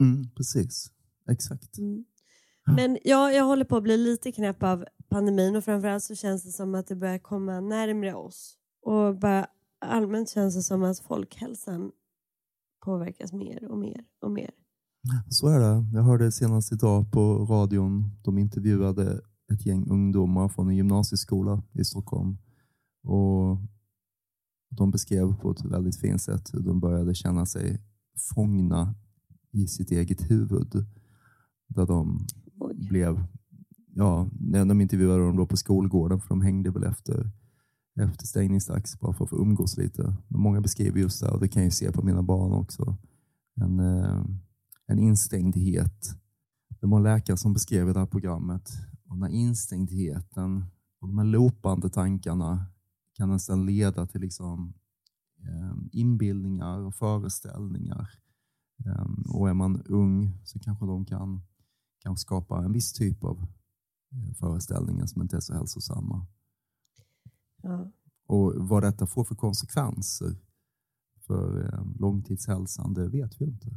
Mm, 0.00 0.30
precis, 0.36 0.92
exakt. 1.30 1.78
Mm. 1.78 2.04
Men 2.76 2.98
ja, 3.04 3.32
jag 3.32 3.44
håller 3.44 3.64
på 3.64 3.76
att 3.76 3.82
bli 3.82 3.96
lite 3.96 4.32
knäpp 4.32 4.62
av 4.62 4.84
pandemin 5.08 5.56
och 5.56 5.64
framförallt 5.64 6.04
så 6.04 6.14
känns 6.14 6.42
det 6.42 6.50
som 6.50 6.74
att 6.74 6.86
det 6.86 6.96
börjar 6.96 7.18
komma 7.18 7.60
närmre 7.60 8.14
oss. 8.14 8.56
Och 8.82 9.18
bara 9.18 9.46
allmänt 9.80 10.30
känns 10.30 10.54
det 10.54 10.62
som 10.62 10.82
att 10.82 10.98
folkhälsan 10.98 11.90
påverkas 12.84 13.32
mer 13.32 13.70
och 13.70 13.78
mer 13.78 14.04
och 14.22 14.30
mer. 14.30 14.50
Så 15.28 15.48
är 15.48 15.60
det. 15.60 15.86
Jag 15.92 16.02
hörde 16.02 16.32
senast 16.32 16.72
idag 16.72 17.12
på 17.12 17.44
radion, 17.44 18.10
de 18.22 18.38
intervjuade 18.38 19.20
ett 19.52 19.66
gäng 19.66 19.90
ungdomar 19.90 20.48
från 20.48 20.68
en 20.68 20.76
gymnasieskola 20.76 21.62
i 21.72 21.84
Stockholm. 21.84 22.38
Och 23.02 23.58
de 24.70 24.90
beskrev 24.90 25.36
på 25.40 25.50
ett 25.50 25.64
väldigt 25.64 25.96
fint 25.96 26.22
sätt 26.22 26.54
hur 26.54 26.60
de 26.60 26.80
började 26.80 27.14
känna 27.14 27.46
sig 27.46 27.80
fångna 28.34 28.94
i 29.52 29.66
sitt 29.66 29.90
eget 29.90 30.30
huvud. 30.30 30.86
Där 31.68 31.86
de 31.86 32.26
Oj. 32.60 32.88
blev, 32.88 33.24
ja, 33.94 34.28
när 34.40 34.64
de 34.64 34.80
intervjuade 34.80 35.24
dem 35.24 35.36
då 35.36 35.46
på 35.46 35.56
skolgården, 35.56 36.20
för 36.20 36.28
de 36.28 36.40
hängde 36.40 36.70
väl 36.70 36.84
efter, 36.84 37.30
efter 38.00 38.26
stängningsdags 38.26 39.00
bara 39.00 39.12
för 39.12 39.24
att 39.24 39.30
få 39.30 39.36
umgås 39.36 39.76
lite. 39.76 40.16
Men 40.28 40.40
många 40.40 40.60
beskriver 40.60 41.00
just 41.00 41.20
det 41.20 41.30
och 41.30 41.40
det 41.40 41.48
kan 41.48 41.62
jag 41.62 41.66
ju 41.66 41.70
se 41.70 41.92
på 41.92 42.02
mina 42.02 42.22
barn 42.22 42.52
också. 42.52 42.96
En, 43.60 43.80
eh, 43.80 44.24
en 44.86 44.98
instängdhet. 44.98 46.16
Det 46.80 46.86
var 46.86 46.96
en 46.96 47.02
läkare 47.02 47.36
som 47.36 47.52
beskrev 47.52 47.94
det 47.94 47.98
här 47.98 48.06
programmet 48.06 48.70
och 49.08 49.16
den 49.16 49.22
här 49.22 49.30
instängdheten 49.30 50.64
och 51.00 51.08
de 51.08 51.18
här 51.18 51.24
loopande 51.24 51.90
tankarna 51.90 52.66
kan 53.14 53.28
nästan 53.28 53.66
leda 53.66 54.06
till 54.06 54.20
liksom, 54.20 54.74
eh, 55.38 55.76
inbildningar 55.92 56.78
och 56.78 56.94
föreställningar. 56.94 58.10
Ehm, 58.86 59.24
och 59.28 59.48
är 59.48 59.54
man 59.54 59.82
ung 59.82 60.38
så 60.44 60.58
kanske 60.58 60.86
de 60.86 61.04
kan, 61.04 61.42
kan 62.00 62.16
skapa 62.16 62.64
en 62.64 62.72
viss 62.72 62.92
typ 62.92 63.24
av 63.24 63.38
eh, 64.12 64.34
föreställningar 64.34 65.06
som 65.06 65.22
inte 65.22 65.36
är 65.36 65.40
så 65.40 65.54
hälsosamma. 65.54 66.26
Ja. 67.62 67.90
Och 68.26 68.52
vad 68.68 68.82
detta 68.82 69.06
får 69.06 69.24
för 69.24 69.34
konsekvenser 69.34 70.36
för 71.26 71.74
eh, 71.74 71.84
långtidshälsan, 72.00 72.94
det 72.94 73.08
vet 73.08 73.40
vi 73.40 73.44
inte. 73.44 73.68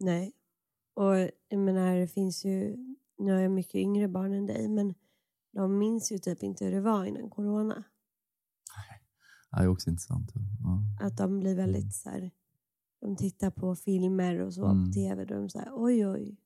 Nej. 0.00 0.32
Och 0.94 1.16
jag 1.48 1.58
menar, 1.60 1.96
det 1.96 2.08
finns 2.08 2.44
ju, 2.44 2.76
nu 3.18 3.32
har 3.32 3.40
jag 3.40 3.50
mycket 3.52 3.74
yngre 3.74 4.08
barn 4.08 4.32
än 4.34 4.46
dig, 4.46 4.68
men 4.68 4.94
de 5.52 5.78
minns 5.78 6.12
ju 6.12 6.18
typ 6.18 6.42
inte 6.42 6.64
hur 6.64 6.72
det 6.72 6.80
var 6.80 7.04
innan 7.04 7.30
corona. 7.30 7.84
Det 9.50 9.56
är 9.56 9.66
också 9.66 9.90
intressant. 9.90 10.32
Ja. 10.34 11.06
Att 11.06 11.16
de 11.16 11.40
blir 11.40 11.54
väldigt 11.56 11.94
så 11.94 12.10
här, 12.10 12.30
de 13.00 13.16
tittar 13.16 13.50
på 13.50 13.76
filmer 13.76 14.38
och 14.40 14.54
så 14.54 14.64
Mm. 14.66 14.86
på 14.86 14.92
tv, 14.92 15.22
är 15.22 15.26
de 15.26 15.48
här, 15.54 15.70
oj 15.74 16.06
oj, 16.06 16.36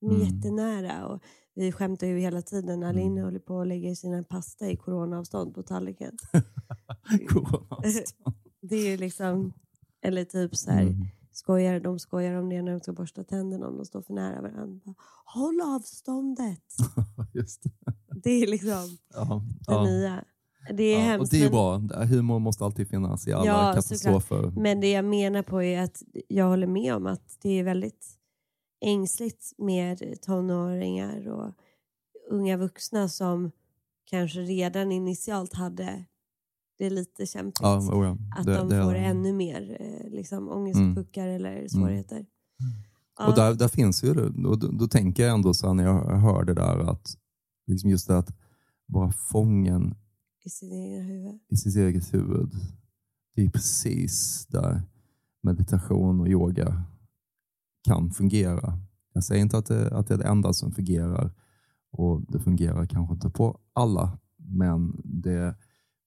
de 0.00 0.10
är 0.10 0.14
Mm. 0.14 0.26
jättenära. 0.28 1.06
Och 1.08 1.22
vi 1.54 1.72
skämtar 1.72 2.06
ju 2.06 2.18
hela 2.18 2.42
tiden, 2.42 2.82
Aline 2.82 3.12
Mm. 3.12 3.24
håller 3.24 3.38
på 3.40 3.60
att 3.60 3.66
lägga 3.68 3.94
sina 3.94 4.22
pasta 4.22 4.70
i 4.70 4.76
coronaavstånd 4.76 5.54
på 5.54 5.62
tallriken. 5.62 6.16
Coronaavstånd. 7.28 8.36
Det 8.60 8.76
är 8.76 8.90
ju 8.90 8.96
liksom, 8.96 9.52
eller 10.02 10.24
typ 10.24 10.56
så 10.56 10.70
här, 10.70 10.82
Mm. 10.82 11.04
skojar, 11.32 11.80
de 11.80 11.98
skojar 11.98 12.34
om 12.34 12.48
det 12.48 12.62
när 12.62 12.72
de 12.72 12.80
ska 12.80 12.92
borsta 12.92 13.24
tänderna 13.24 13.68
om 13.68 13.76
de 13.76 13.84
står 13.84 14.02
för 14.02 14.14
nära 14.14 14.42
varandra. 14.42 14.94
Håll 15.24 15.60
avståndet! 15.60 16.62
Just 17.34 17.62
det. 17.62 17.70
Det 18.22 18.30
är 18.30 18.46
liksom 18.46 18.98
Ja, 19.14 19.42
det 19.66 19.72
ja. 19.72 19.84
nya. 19.84 20.24
Det 20.74 20.82
är 20.82 20.92
Ja, 20.92 20.98
och 20.98 21.04
hemskt. 21.04 21.30
det 21.30 21.44
är 21.44 21.50
bra. 21.50 21.76
Humor 22.04 22.38
måste 22.38 22.64
alltid 22.64 22.88
finnas 22.88 23.28
i 23.28 23.32
alla 23.32 23.46
Ja, 23.46 23.72
katastrofer. 23.74 24.50
Men 24.60 24.80
det 24.80 24.90
jag 24.92 25.04
menar 25.04 25.42
på 25.42 25.62
är 25.62 25.82
att 25.82 26.02
jag 26.28 26.44
håller 26.48 26.66
med 26.66 26.94
om 26.94 27.06
att 27.06 27.36
det 27.42 27.48
är 27.50 27.64
väldigt 27.64 28.17
ängsligt 28.80 29.52
med 29.58 30.22
tonåringar 30.22 31.28
och 31.28 31.54
unga 32.30 32.56
vuxna 32.56 33.08
som 33.08 33.50
kanske 34.04 34.40
redan 34.40 34.92
initialt 34.92 35.54
hade 35.54 36.04
det 36.78 36.90
lite 36.90 37.26
kämpigt. 37.26 37.58
Ja, 37.62 37.78
oh 37.78 38.06
ja. 38.06 38.16
att 38.36 38.46
det, 38.46 38.54
de 38.54 38.68
det, 38.68 38.82
får 38.82 38.94
ännu 38.94 39.32
mer 39.32 39.76
eh, 39.80 40.10
liksom, 40.10 40.48
ångestpuckar 40.48 41.28
eller 41.28 41.68
svårigheter. 41.68 42.26
Ja, 43.18 43.28
Och 43.28 43.34
där, 43.34 43.54
där 43.54 43.68
finns 43.68 44.04
ju 44.04 44.14
det. 44.14 44.48
Och 44.48 44.58
då, 44.58 44.68
då 44.68 44.88
tänker 44.88 45.22
jag 45.22 45.34
ändå 45.34 45.54
så 45.54 45.66
här 45.66 45.74
när 45.74 45.84
jag 45.84 46.18
hör 46.18 46.44
det 46.44 46.54
där 46.54 46.90
att 46.90 47.16
liksom 47.66 47.90
just 47.90 48.08
det 48.08 48.18
att 48.18 48.36
vara 48.86 49.12
fången 49.12 49.94
I 50.44 50.50
sitt 50.50 50.72
egna 50.72 51.02
huvud. 51.02 51.40
i 51.48 51.56
sitt 51.56 51.76
eget 51.76 52.14
huvud. 52.14 52.52
Det 53.34 53.42
är 53.42 53.50
precis 53.50 54.46
där 54.46 54.82
meditation 55.42 56.20
och 56.20 56.28
yoga 56.28 56.84
kan 57.82 58.10
fungera. 58.10 58.78
Jag 59.12 59.24
säger 59.24 59.42
inte 59.42 59.58
att 59.58 59.66
det, 59.66 59.96
att 59.96 60.06
det 60.08 60.14
är 60.14 60.18
det 60.18 60.28
enda 60.28 60.52
som 60.52 60.72
fungerar 60.72 61.30
och 61.90 62.22
det 62.28 62.40
fungerar 62.40 62.86
kanske 62.86 63.14
inte 63.14 63.30
på 63.30 63.58
alla, 63.72 64.18
men 64.36 65.00
det 65.04 65.54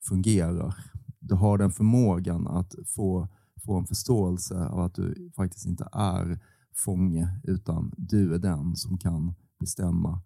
fungerar. 0.04 0.76
Du 1.20 1.36
har 1.36 1.58
den 1.58 1.72
förmågan 1.72 2.48
att 2.48 2.76
få, 2.88 3.28
få 3.66 3.78
en 3.78 3.86
förståelse 3.86 4.66
av 4.66 4.80
att 4.80 4.96
du 4.96 5.32
faktiskt 5.36 5.66
inte 5.66 5.88
är 5.92 6.40
fånge, 6.76 7.40
utan 7.44 7.92
du 7.98 8.34
är 8.34 8.40
den 8.40 8.76
som 8.76 8.98
kan 8.98 9.34
bestämma 9.60 10.22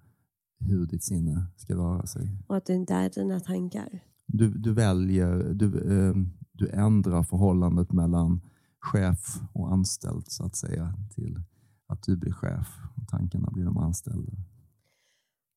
hur 0.60 0.86
ditt 0.86 1.04
sinne 1.04 1.46
ska 1.56 1.76
röra 1.76 2.06
sig. 2.06 2.38
Och 2.48 2.58
att 2.58 2.66
det 2.66 2.74
inte 2.74 2.94
är 2.94 3.10
dina 3.10 3.40
tankar. 3.40 4.00
Du, 4.28 4.50
du 4.50 4.74
väljer, 4.74 5.54
du, 5.54 5.66
eh, 5.66 6.16
du 6.52 6.70
ändrar 6.70 7.24
förhållandet 7.24 7.92
mellan 7.92 8.42
chef 8.86 9.40
och 9.54 9.72
anställd 9.74 10.32
så 10.32 10.46
att 10.46 10.56
säga 10.56 10.94
till 11.16 11.40
att 11.88 12.04
du 12.04 12.18
blir 12.18 12.32
chef 12.34 12.68
och 12.98 13.08
tankarna 13.08 13.50
blir 13.52 13.66
de 13.66 13.78
anställda. 13.78 14.32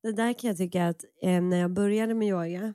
Det 0.02 0.12
där 0.12 0.32
kan 0.32 0.48
jag 0.48 0.56
tycka 0.56 0.88
att 0.88 1.04
eh, 1.22 1.42
när 1.42 1.56
jag 1.56 1.72
började 1.72 2.14
med 2.14 2.28
yoga 2.28 2.74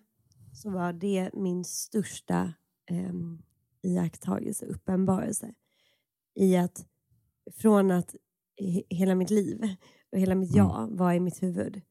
så 0.54 0.70
var 0.70 0.94
det 0.94 1.30
min 1.34 1.64
största 1.66 2.54
eh, 2.90 3.14
iakttagelse, 3.82 4.66
uppenbarelse. 4.66 5.54
I 6.36 6.58
att 6.58 6.86
från 7.52 7.92
att 7.92 8.16
he- 8.62 8.84
hela 8.90 9.16
mitt 9.16 9.30
liv 9.30 9.76
och 10.12 10.20
hela 10.20 10.36
mitt 10.36 10.54
Mm. 10.56 10.66
jag 10.68 10.88
var 10.98 11.14
i 11.14 11.20
mitt 11.20 11.44
huvud 11.44 11.82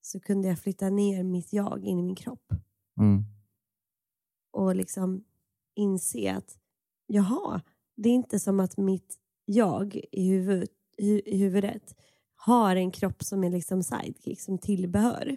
så 0.00 0.20
kunde 0.20 0.48
jag 0.48 0.58
flytta 0.58 0.90
ner 0.90 1.22
mitt 1.24 1.52
jag 1.52 1.84
in 1.84 1.98
i 1.98 2.02
min 2.02 2.16
kropp 2.16 2.52
Mm. 3.00 3.24
och 4.52 4.76
liksom 4.76 5.24
inse 5.74 6.36
att 6.36 6.58
jaha, 7.06 7.60
det 7.96 8.08
är 8.08 8.12
inte 8.12 8.40
som 8.40 8.60
att 8.60 8.76
mitt 8.76 9.16
jag 9.44 10.00
i, 10.12 10.28
huvud, 10.28 10.68
hu, 10.98 11.20
i 11.26 11.38
huvudet 11.38 11.96
har 12.36 12.76
en 12.76 12.90
kropp 12.90 13.22
som 13.24 13.44
är 13.44 13.50
liksom 13.50 13.82
sidekick, 13.82 14.40
som 14.40 14.58
tillbehör. 14.58 15.36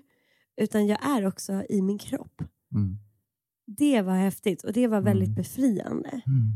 Utan 0.61 0.87
jag 0.87 1.05
är 1.05 1.25
också 1.25 1.63
i 1.69 1.81
min 1.81 1.97
kropp. 1.97 2.41
Mm. 2.75 2.97
Det 3.77 4.01
var 4.01 4.15
häftigt 4.15 4.63
och 4.63 4.73
det 4.73 4.87
var 4.87 5.01
väldigt 5.01 5.27
Mm. 5.29 5.35
befriande. 5.35 6.09
Mm. 6.09 6.51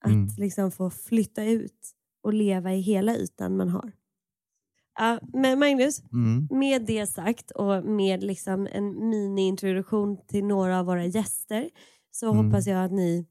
Att 0.00 0.10
Mm. 0.10 0.28
liksom 0.38 0.70
få 0.70 0.90
flytta 0.90 1.44
ut 1.44 1.92
och 2.22 2.34
leva 2.34 2.74
i 2.74 2.80
hela 2.80 3.16
ytan 3.16 3.56
man 3.56 3.68
har. 3.68 3.92
Ja, 4.98 5.20
men 5.32 5.58
Magnus, 5.58 6.02
Mm. 6.12 6.48
med 6.50 6.86
det 6.86 7.06
sagt 7.06 7.50
och 7.50 7.84
med 7.84 8.22
liksom 8.22 8.68
en 8.72 9.08
mini-introduktion 9.10 10.26
till 10.26 10.44
några 10.44 10.80
av 10.80 10.86
våra 10.86 11.04
gäster 11.06 11.70
så 12.10 12.32
hoppas 12.32 12.66
jag 12.66 12.84
att 12.84 12.92
ni 12.92 13.26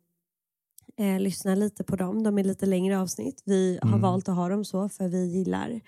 eh, 0.99 1.19
lyssnar 1.19 1.55
lite 1.55 1.83
på 1.83 1.95
dem. 1.95 2.23
De 2.23 2.37
är 2.37 2.43
lite 2.43 2.65
längre 2.65 2.99
avsnitt. 2.99 3.41
Vi 3.45 3.79
har 3.81 3.87
Mm. 3.89 4.01
valt 4.01 4.29
att 4.29 4.35
ha 4.35 4.49
dem 4.49 4.65
så 4.65 4.89
för 4.89 5.07
vi 5.07 5.25
gillar 5.27 5.81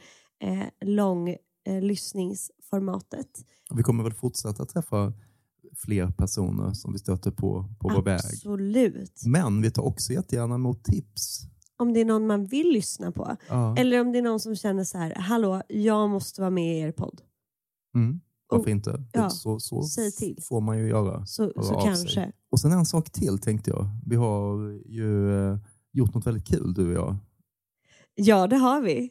eh, 0.44 0.64
lång 0.82 1.30
eh, 1.66 1.82
lyssningsformatet. 1.82 3.28
Vi 3.74 3.84
kommer 3.84 4.04
väl 4.04 4.14
fortsätta 4.14 4.66
träffa 4.66 5.14
fler 5.76 6.12
personer 6.12 6.74
som 6.74 6.94
vi 6.94 7.00
stöter 7.00 7.32
på 7.32 7.66
på 7.80 7.90
vår 7.90 8.02
väg. 8.02 8.16
Absolut. 8.16 9.22
Men 9.26 9.62
vi 9.62 9.72
tar 9.72 9.84
också 9.84 10.14
jättegärna 10.14 10.56
emot 10.56 10.84
tips. 10.84 11.42
Om 11.78 11.94
det 11.94 12.00
är 12.00 12.06
någon 12.06 12.28
man 12.28 12.46
vill 12.46 12.68
lyssna 12.70 13.12
på. 13.12 13.36
Ja. 13.50 13.78
Eller 13.78 14.02
om 14.02 14.12
det 14.12 14.18
är 14.18 14.22
någon 14.24 14.40
som 14.40 14.56
känner 14.56 14.84
så 14.84 14.98
här, 14.98 15.16
hallå, 15.16 15.62
jag 15.70 16.10
måste 16.10 16.42
vara 16.42 16.50
med 16.52 16.78
i 16.78 16.80
er 16.80 16.92
podd. 16.92 17.22
Mm. 17.96 18.20
Varför 18.58 18.72
inte? 18.72 19.04
ja. 19.14 19.30
Så, 19.30 19.60
så 19.60 19.84
får 20.50 20.62
man 20.62 20.78
ju 20.80 20.88
göra. 20.88 21.26
Så, 21.26 21.52
så 21.56 21.64
sig. 21.64 21.78
kanske. 21.84 22.32
Och 22.52 22.60
sen 22.60 22.72
en 22.72 22.86
sak 22.86 23.10
till 23.12 23.40
tänkte 23.40 23.70
jag. 23.70 23.88
Vi 24.06 24.16
har 24.16 24.70
ju 24.86 25.36
eh, 25.52 25.58
gjort 25.92 26.14
något 26.14 26.28
väldigt 26.28 26.48
kul 26.48 26.74
du 26.74 26.88
och 26.88 26.94
jag. 26.94 27.16
Ja, 28.16 28.48
det 28.48 28.56
har 28.56 28.82
vi. 28.82 29.10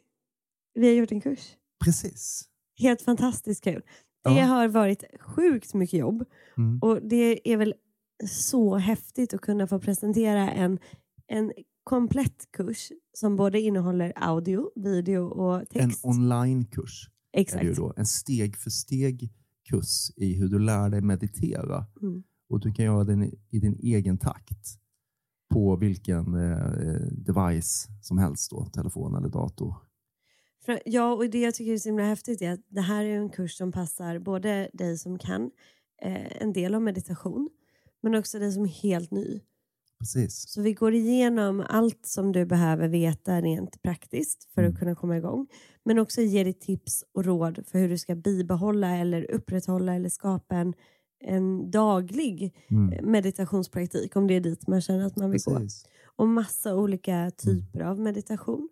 Vi 0.74 0.86
har 0.88 0.94
gjort 0.94 1.12
en 1.12 1.20
kurs. 1.20 1.54
Precis. 1.84 2.44
Helt 2.78 3.02
fantastiskt 3.02 3.64
kul. 3.64 3.82
Det 4.24 4.30
Ja. 4.30 4.44
har 4.44 4.68
varit 4.68 5.04
sjukt 5.20 5.74
mycket 5.74 5.98
jobb 6.00 6.24
Mm. 6.56 6.78
och 6.82 6.98
det 7.02 7.52
är 7.52 7.56
väl 7.56 7.74
så 8.30 8.76
häftigt 8.76 9.34
att 9.34 9.40
kunna 9.40 9.66
få 9.66 9.78
presentera 9.78 10.50
en, 10.50 10.78
en 11.26 11.52
komplett 11.84 12.48
kurs 12.52 12.88
som 13.12 13.36
både 13.36 13.60
innehåller 13.60 14.12
audio, 14.16 14.70
video 14.76 15.24
och 15.28 15.60
En 15.60 15.66
text. 15.66 16.04
Onlinekurs 17.32 17.54
är 17.54 17.64
det 17.64 17.70
Exakt. 17.70 17.76
då. 17.76 17.94
En 17.96 18.06
steg 18.06 18.56
för 18.56 18.70
steg 18.70 19.30
kurs 19.68 20.10
i 20.16 20.34
hur 20.34 20.48
du 20.48 20.58
lär 20.58 20.90
dig 20.90 21.00
meditera. 21.00 21.86
Mm. 22.02 22.22
Och 22.48 22.60
du 22.60 22.72
kan 22.72 22.84
göra 22.84 23.04
den 23.04 23.32
i 23.50 23.58
din 23.58 23.78
egen 23.82 24.18
takt 24.18 24.78
på 25.50 25.76
vilken 25.76 26.34
eh, 26.34 27.00
device 27.12 27.88
som 28.02 28.18
helst, 28.18 28.50
då, 28.50 28.64
telefon 28.64 29.14
eller 29.14 29.28
dator. 29.28 29.74
Ja, 30.84 31.14
och 31.14 31.30
det 31.30 31.40
jag 31.40 31.54
tycker 31.54 31.72
är 31.72 31.78
så 31.78 31.88
himla 31.88 32.04
häftigt 32.04 32.42
är 32.42 32.52
att 32.52 32.60
det 32.68 32.80
här 32.80 33.04
är 33.04 33.16
en 33.16 33.30
kurs 33.30 33.56
som 33.56 33.72
passar 33.72 34.18
både 34.18 34.70
dig 34.72 34.98
som 34.98 35.18
kan 35.18 35.50
eh, 36.02 36.42
en 36.42 36.52
del 36.52 36.74
av 36.74 36.82
meditation, 36.82 37.50
men 38.00 38.14
också 38.14 38.38
dig 38.38 38.52
som 38.52 38.64
är 38.64 38.68
helt 38.68 39.10
ny. 39.10 39.40
Precis. 40.00 40.48
Så 40.48 40.62
vi 40.62 40.72
går 40.72 40.94
igenom 40.94 41.64
allt 41.68 42.06
som 42.06 42.32
du 42.32 42.44
behöver 42.46 42.88
veta 42.88 43.40
rent 43.40 43.82
praktiskt 43.82 44.44
för 44.54 44.62
att 44.62 44.68
Mm. 44.68 44.78
kunna 44.78 44.94
komma 44.94 45.16
igång. 45.16 45.46
Men 45.84 45.98
också 45.98 46.20
ger 46.20 46.44
dig 46.44 46.52
tips 46.54 47.04
och 47.14 47.24
råd 47.24 47.64
för 47.66 47.78
hur 47.78 47.88
du 47.88 47.98
ska 47.98 48.14
bibehålla 48.14 48.96
eller 48.96 49.30
upprätthålla 49.30 49.94
eller 49.94 50.08
skapa 50.08 50.56
en, 50.56 50.74
en 51.24 51.70
daglig 51.70 52.54
Mm. 52.70 53.10
meditationspraktik 53.12 54.16
om 54.16 54.26
det 54.26 54.34
är 54.34 54.40
dit 54.40 54.68
man 54.68 54.80
känner 54.80 55.06
att 55.06 55.16
man 55.16 55.30
vill 55.30 55.40
gå. 55.44 55.54
Precis. 55.56 55.84
Och 56.16 56.28
massa 56.28 56.74
olika 56.76 57.30
typer 57.36 57.80
av 57.80 58.00
meditation. 58.00 58.68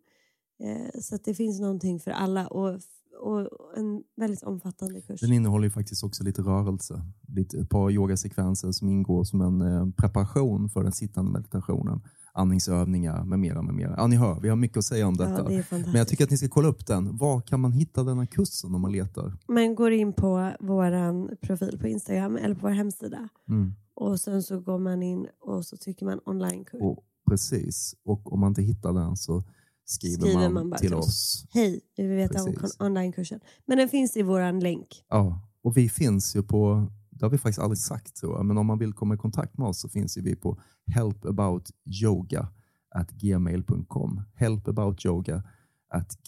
Eh, 0.62 1.00
så 1.00 1.14
att 1.14 1.24
det 1.24 1.34
finns 1.34 1.60
någonting 1.60 2.00
för 2.00 2.10
alla 2.10 2.46
och, 2.46 2.80
och 3.20 3.48
en 3.76 4.02
väldigt 4.16 4.42
omfattande 4.42 5.00
kurs. 5.00 5.20
Den 5.20 5.32
innehåller 5.32 5.70
faktiskt 5.70 6.04
också 6.04 6.24
lite 6.24 6.42
rörelse. 6.42 7.02
Lite, 7.28 7.58
ett 7.58 7.68
par 7.68 7.90
yogasekvenser 7.90 8.72
som 8.72 8.88
ingår 8.88 9.24
som 9.24 9.40
en 9.40 9.60
eh, 9.60 9.88
preparation 9.96 10.68
för 10.68 10.82
den 10.82 10.92
sittande 10.92 11.30
meditationen. 11.30 12.00
Andningsövningar 12.32 13.24
med 13.24 13.38
mera. 13.38 13.62
Med 13.62 13.74
mera. 13.74 13.94
Ja, 13.96 14.06
ni 14.06 14.16
hör, 14.16 14.40
vi 14.40 14.48
har 14.48 14.56
mycket 14.56 14.76
att 14.76 14.84
säga 14.84 15.06
om 15.06 15.16
Ja, 15.18 15.24
detta. 15.26 15.48
det 15.48 15.54
är 15.54 15.62
fantastiskt. 15.62 15.86
Men 15.86 15.98
jag 15.98 16.08
tycker 16.08 16.24
att 16.24 16.30
ni 16.30 16.36
ska 16.36 16.48
kolla 16.48 16.68
upp 16.68 16.86
den. 16.86 17.16
Var 17.16 17.40
kan 17.40 17.60
man 17.60 17.72
hitta 17.72 18.04
denna 18.04 18.26
kursen 18.26 18.74
om 18.74 18.80
man 18.80 18.92
letar? 18.92 19.32
Man 19.48 19.74
går 19.74 19.92
in 19.92 20.12
på 20.12 20.52
vår 20.60 21.36
profil 21.36 21.78
på 21.80 21.88
Instagram 21.88 22.36
eller 22.36 22.54
på 22.54 22.60
vår 22.60 22.70
hemsida. 22.74 23.28
Mm. 23.48 23.72
Och 23.94 24.20
sen 24.20 24.42
så 24.42 24.60
går 24.60 24.78
man 24.78 25.02
in 25.02 25.26
och 25.40 25.64
så 25.64 25.76
trycker 25.76 26.06
man 26.06 26.20
onlinekurs. 26.24 26.98
Precis. 27.28 27.94
Och 28.04 28.32
om 28.32 28.40
man 28.40 28.48
inte 28.50 28.62
hittar 28.62 28.92
den 28.92 29.16
så 29.16 29.42
skriver, 29.86 30.16
Skriver 30.26 30.40
man, 30.40 30.52
man 30.54 30.70
bara 30.70 30.78
till 30.78 30.94
oss. 30.94 31.44
Hej, 31.50 31.80
vi 31.96 32.06
vill 32.06 32.16
veta 32.16 32.42
om 32.42 32.54
Precis. 32.54 32.76
kon- 32.76 32.86
onlinekursen. 32.86 33.40
Men 33.66 33.78
den 33.78 33.88
finns 33.88 34.16
i 34.16 34.22
vår 34.22 34.60
länk. 34.60 35.04
Ja, 35.08 35.40
och 35.62 35.76
vi 35.76 35.88
finns 35.88 36.36
ju 36.36 36.42
på, 36.42 36.86
det 37.10 37.24
har 37.24 37.30
vi 37.30 37.38
faktiskt 37.38 37.58
aldrig 37.58 37.78
sagt 37.78 38.16
tror 38.16 38.36
jag, 38.36 38.46
men 38.46 38.58
om 38.58 38.66
man 38.66 38.78
vill 38.78 38.92
komma 38.92 39.14
i 39.14 39.18
kontakt 39.18 39.58
med 39.58 39.68
oss 39.68 39.80
så 39.80 39.88
finns 39.88 40.18
ju 40.18 40.22
vi 40.22 40.36
på 40.36 40.58
helpaboutyoga 40.94 42.48
at 42.94 43.10
gmail.com. 43.10 44.20
Helpaboutyoga 44.34 45.42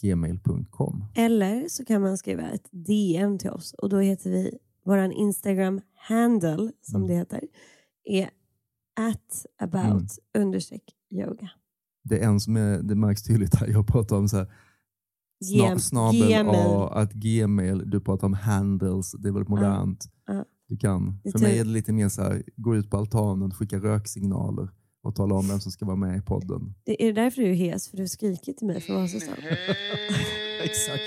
gmail.com. 0.01 1.05
Eller 1.15 1.67
så 1.69 1.85
kan 1.85 2.01
man 2.01 2.17
skriva 2.17 2.49
ett 2.49 2.67
DM 2.71 3.37
till 3.37 3.49
oss 3.49 3.73
och 3.73 3.89
då 3.89 3.97
heter 3.99 4.29
vi, 4.29 4.57
vår 4.85 4.97
Instagram 5.11 5.81
handle 5.95 6.71
som 6.81 6.95
Mm. 6.95 7.07
det 7.07 7.15
heter, 7.15 7.41
är 8.03 8.29
at 8.95 9.45
about 9.57 10.11
understreck 10.37 10.83
yoga. 11.11 11.49
Det 12.09 12.17
är 12.19 12.27
en 12.27 12.39
som 12.39 12.57
är, 12.57 12.77
det 12.81 12.95
märks 12.95 13.23
tydligt 13.23 13.55
här, 13.55 13.67
jag 13.67 13.87
pratar 13.87 14.15
om 14.17 14.29
så 14.29 14.37
här, 14.37 14.47
sna, 15.43 15.79
snabel 15.79 16.27
gmail. 16.27 16.49
A, 16.67 16.89
att 16.93 17.13
gmail, 17.13 17.89
du 17.89 17.99
pratar 18.01 18.27
om 18.27 18.33
handles, 18.33 19.11
det 19.11 19.27
är 19.27 19.31
väldigt 19.31 19.49
modernt. 19.49 20.05
ja. 20.27 20.45
Du 20.67 20.77
kan, 20.77 21.19
Det 21.23 21.31
för 21.31 21.39
mig 21.39 21.51
tur. 21.51 21.59
är 21.59 21.63
det 21.63 21.69
lite 21.69 21.93
mer 21.93 22.09
så 22.09 22.21
här, 22.21 22.43
gå 22.55 22.75
ut 22.75 22.89
på 22.89 22.97
altanen, 22.97 23.51
skicka 23.51 23.77
röksignaler 23.77 24.69
och 25.03 25.15
tala 25.15 25.35
om 25.35 25.47
vem 25.47 25.59
som 25.59 25.71
ska 25.71 25.85
vara 25.85 25.95
med 25.95 26.17
i 26.17 26.21
podden. 26.21 26.73
Det 26.85 27.03
är 27.07 27.13
därför 27.13 27.41
du 27.41 27.49
är 27.49 27.53
hes, 27.53 27.89
för 27.89 27.97
du 27.97 28.07
skriker 28.07 28.53
till 28.53 28.67
mig 28.67 28.81
för 28.81 28.93
Vasastan. 28.93 29.35
Exakt. 30.63 31.03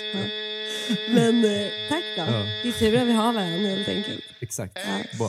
Men 1.14 1.44
eh, 1.44 1.68
tack 1.88 2.04
då. 2.16 2.22
Ja. 2.32 2.44
Det 2.62 2.68
är 2.68 2.72
tur 2.72 2.96
att 3.02 3.08
vi 3.08 3.12
har 3.12 3.32
varandra 3.32 3.68
helt 3.68 3.88
enkelt. 3.88 4.20
Exakt. 4.40 4.78
Ja. 4.86 5.18
Bra. 5.18 5.28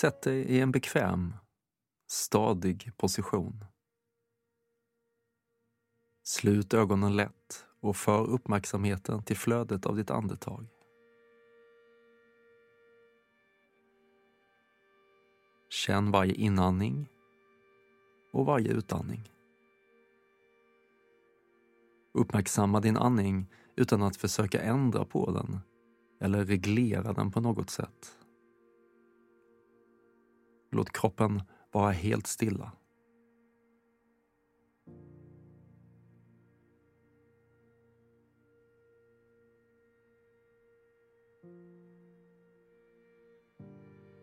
Sätt 0.00 0.22
dig 0.22 0.40
i 0.40 0.60
en 0.60 0.72
bekväm, 0.72 1.34
stadig 2.06 2.92
position. 2.96 3.64
Slut 6.22 6.74
ögonen 6.74 7.16
lätt 7.16 7.64
och 7.80 7.96
för 7.96 8.26
uppmärksamheten 8.26 9.22
till 9.22 9.36
flödet 9.36 9.86
av 9.86 9.96
ditt 9.96 10.10
andetag. 10.10 10.66
Känn 15.68 16.10
varje 16.10 16.34
inandning 16.34 17.08
och 18.32 18.46
varje 18.46 18.68
utandning. 18.68 19.32
Uppmärksamma 22.14 22.80
din 22.80 22.96
andning 22.96 23.46
utan 23.76 24.02
att 24.02 24.16
försöka 24.16 24.60
ändra 24.60 25.04
på 25.04 25.30
den 25.30 25.58
eller 26.20 26.44
reglera 26.44 27.12
den 27.12 27.30
på 27.30 27.40
något 27.40 27.70
sätt. 27.70 28.19
Låt 30.70 30.92
kroppen 30.92 31.42
vara 31.72 31.90
helt 31.90 32.26
stilla. 32.26 32.72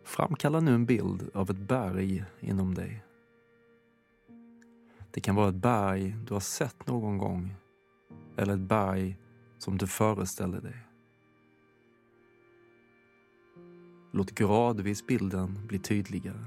Framkalla 0.04 0.60
nu 0.60 0.74
en 0.74 0.86
bild 0.86 1.30
av 1.34 1.50
ett 1.50 1.56
berg 1.56 2.24
inom 2.40 2.74
dig. 2.74 3.04
Det 5.10 5.20
kan 5.20 5.34
vara 5.34 5.48
ett 5.48 5.54
berg 5.54 6.16
du 6.26 6.32
har 6.32 6.40
sett 6.40 6.86
någon 6.86 7.18
gång 7.18 7.54
eller 8.36 8.52
ett 8.52 8.60
berg 8.60 9.18
som 9.58 9.78
du 9.78 9.86
föreställer 9.86 10.60
dig. 10.60 10.87
Låt 14.18 14.30
gradvis 14.30 15.06
bilden 15.06 15.66
bli 15.66 15.78
tydligare. 15.78 16.44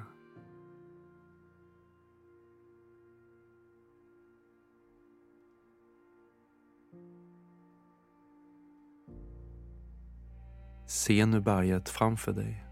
Se 10.87 11.25
nu 11.25 11.41
berget 11.41 11.89
framför 11.89 12.33
dig. 12.33 12.65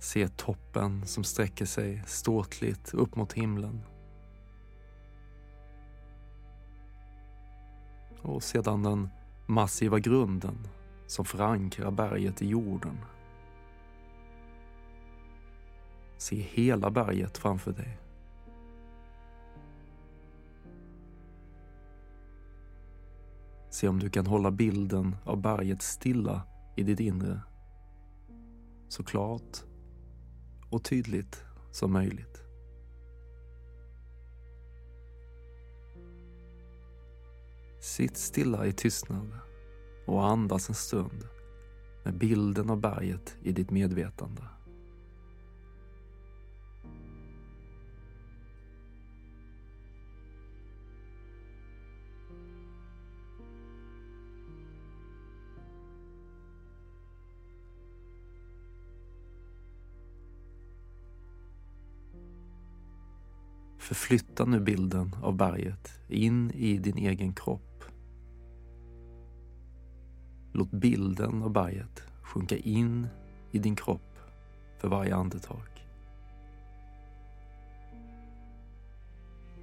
Se 0.00 0.28
toppen 0.28 1.06
som 1.06 1.24
sträcker 1.24 1.64
sig 1.66 2.02
ståtligt 2.06 2.94
upp 2.94 3.16
mot 3.16 3.32
himlen. 3.32 3.80
Och 8.22 8.42
sedan 8.42 8.82
den 8.82 9.08
massiva 9.46 9.98
grunden 9.98 10.68
som 11.10 11.24
förankrar 11.24 11.90
berget 11.90 12.42
i 12.42 12.48
jorden. 12.48 12.98
Se 16.16 16.36
hela 16.36 16.90
berget 16.90 17.38
framför 17.38 17.72
dig. 17.72 17.98
Se 23.70 23.88
om 23.88 23.98
du 23.98 24.10
kan 24.10 24.26
hålla 24.26 24.50
bilden 24.50 25.16
av 25.24 25.40
berget 25.40 25.82
stilla 25.82 26.42
i 26.76 26.82
ditt 26.82 27.00
inre. 27.00 27.40
Så 28.88 29.04
klart 29.04 29.64
och 30.70 30.84
tydligt 30.84 31.44
som 31.70 31.92
möjligt. 31.92 32.42
Sitt 37.80 38.16
stilla 38.16 38.66
i 38.66 38.72
tystnad 38.72 39.49
och 40.06 40.26
andas 40.26 40.68
en 40.68 40.74
stund 40.74 41.24
med 42.04 42.14
bilden 42.14 42.70
av 42.70 42.80
berget 42.80 43.36
i 43.42 43.52
ditt 43.52 43.70
medvetande. 43.70 44.42
Förflytta 63.78 64.44
nu 64.44 64.60
bilden 64.60 65.16
av 65.22 65.36
berget 65.36 66.00
in 66.08 66.50
i 66.50 66.78
din 66.78 66.98
egen 66.98 67.32
kropp. 67.34 67.69
Låt 70.52 70.70
bilden 70.70 71.42
av 71.42 71.50
berget 71.50 72.02
sjunka 72.22 72.56
in 72.56 73.06
i 73.50 73.58
din 73.58 73.76
kropp 73.76 74.18
för 74.78 74.88
varje 74.88 75.14
andetag. 75.14 75.86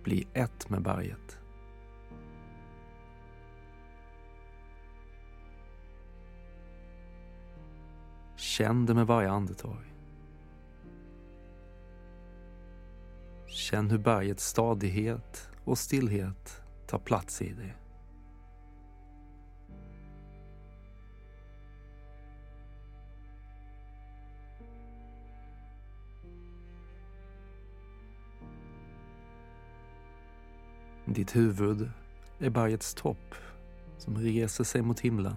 Bli 0.03 0.27
ett 0.33 0.69
med 0.69 0.81
berget. 0.81 1.39
Känn 8.35 8.85
det 8.85 8.93
med 8.93 9.07
varje 9.07 9.29
andetag. 9.29 9.93
Känn 13.47 13.89
hur 13.89 13.97
bergets 13.97 14.45
stadighet 14.45 15.49
och 15.63 15.77
stillhet 15.77 16.61
tar 16.87 16.99
plats 16.99 17.41
i 17.41 17.53
dig. 17.53 17.86
Ditt 31.09 31.35
huvud 31.35 31.91
är 32.39 32.49
bergets 32.49 32.93
topp 32.93 33.35
som 33.97 34.17
reser 34.17 34.63
sig 34.63 34.81
mot 34.81 34.99
himlen. 34.99 35.35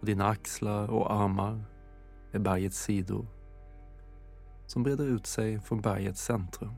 Och 0.00 0.06
dina 0.06 0.26
axlar 0.26 0.90
och 0.90 1.12
armar 1.12 1.64
är 2.32 2.38
bergets 2.38 2.82
sidor 2.82 3.26
som 4.66 4.82
breder 4.82 5.04
ut 5.04 5.26
sig 5.26 5.60
från 5.60 5.80
bergets 5.80 6.24
centrum. 6.24 6.74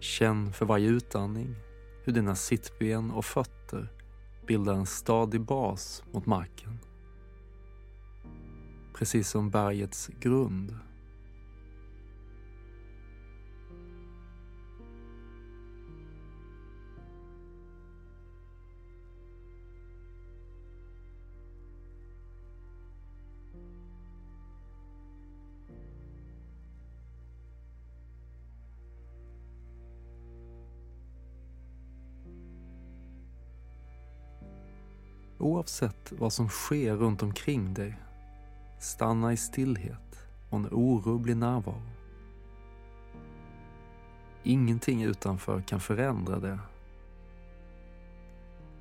Känn 0.00 0.52
för 0.52 0.66
varje 0.66 0.88
utandning 0.88 1.56
hur 2.04 2.12
dina 2.12 2.34
sittben 2.34 3.10
och 3.10 3.24
fötter 3.24 3.97
bildar 4.48 4.74
en 4.74 4.86
stadig 4.86 5.40
bas 5.40 6.02
mot 6.12 6.26
marken. 6.26 6.78
Precis 8.94 9.28
som 9.28 9.50
bergets 9.50 10.10
grund. 10.20 10.74
Oavsett 35.48 36.12
vad 36.12 36.32
som 36.32 36.48
sker 36.48 36.96
runt 36.96 37.22
omkring 37.22 37.74
dig, 37.74 37.96
stanna 38.78 39.32
i 39.32 39.36
stillhet 39.36 40.28
och 40.50 40.58
en 40.58 40.68
orubblig 40.72 41.36
närvaro. 41.36 41.82
Ingenting 44.42 45.02
utanför 45.02 45.60
kan 45.60 45.80
förändra 45.80 46.38
det. 46.40 46.58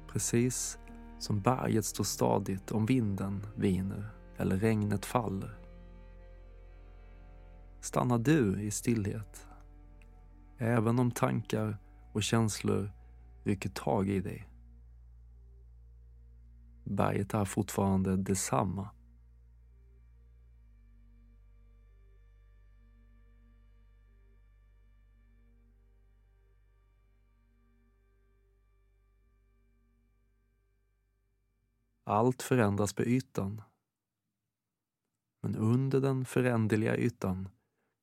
Precis 0.08 0.80
som 1.20 1.42
berget 1.42 1.86
står 1.86 2.04
stadigt 2.04 2.72
om 2.72 2.86
vinden 2.86 3.48
viner 3.56 4.10
eller 4.38 4.58
regnet 4.58 5.06
faller. 5.06 5.58
Stannar 7.80 8.18
du 8.18 8.62
i 8.62 8.72
stillhet, 8.72 9.48
även 10.58 11.00
om 11.00 11.12
tankar 11.12 11.78
och 12.14 12.24
känslor 12.24 12.92
rycker 13.44 13.70
tag 13.70 14.10
i 14.10 14.20
dig. 14.20 14.48
Berget 16.90 17.34
är 17.34 17.46
fortfarande 17.46 18.18
detsamma. 18.18 18.90
Allt 32.04 32.42
förändras 32.42 32.94
på 32.94 33.04
ytan. 33.04 33.62
Men 35.42 35.56
under 35.56 36.02
den 36.02 36.26
föränderliga 36.26 36.98
ytan 36.98 37.50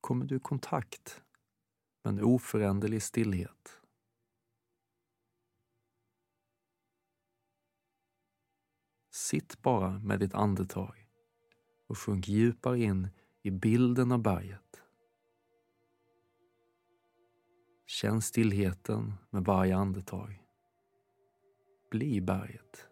kommer 0.01 0.25
du 0.25 0.35
i 0.35 0.39
kontakt 0.39 1.21
med 2.03 2.13
en 2.13 2.23
oföränderlig 2.23 3.03
stillhet. 3.03 3.81
Sitt 9.15 9.61
bara 9.61 9.99
med 9.99 10.19
ditt 10.19 10.33
andetag 10.33 11.07
och 11.87 11.97
sjunk 11.97 12.27
djupare 12.27 12.79
in 12.79 13.09
i 13.41 13.51
bilden 13.51 14.11
av 14.11 14.21
berget. 14.21 14.81
Känn 17.87 18.21
stillheten 18.21 19.13
med 19.29 19.45
varje 19.45 19.75
andetag. 19.75 20.43
Bli 21.91 22.21
berget. 22.21 22.87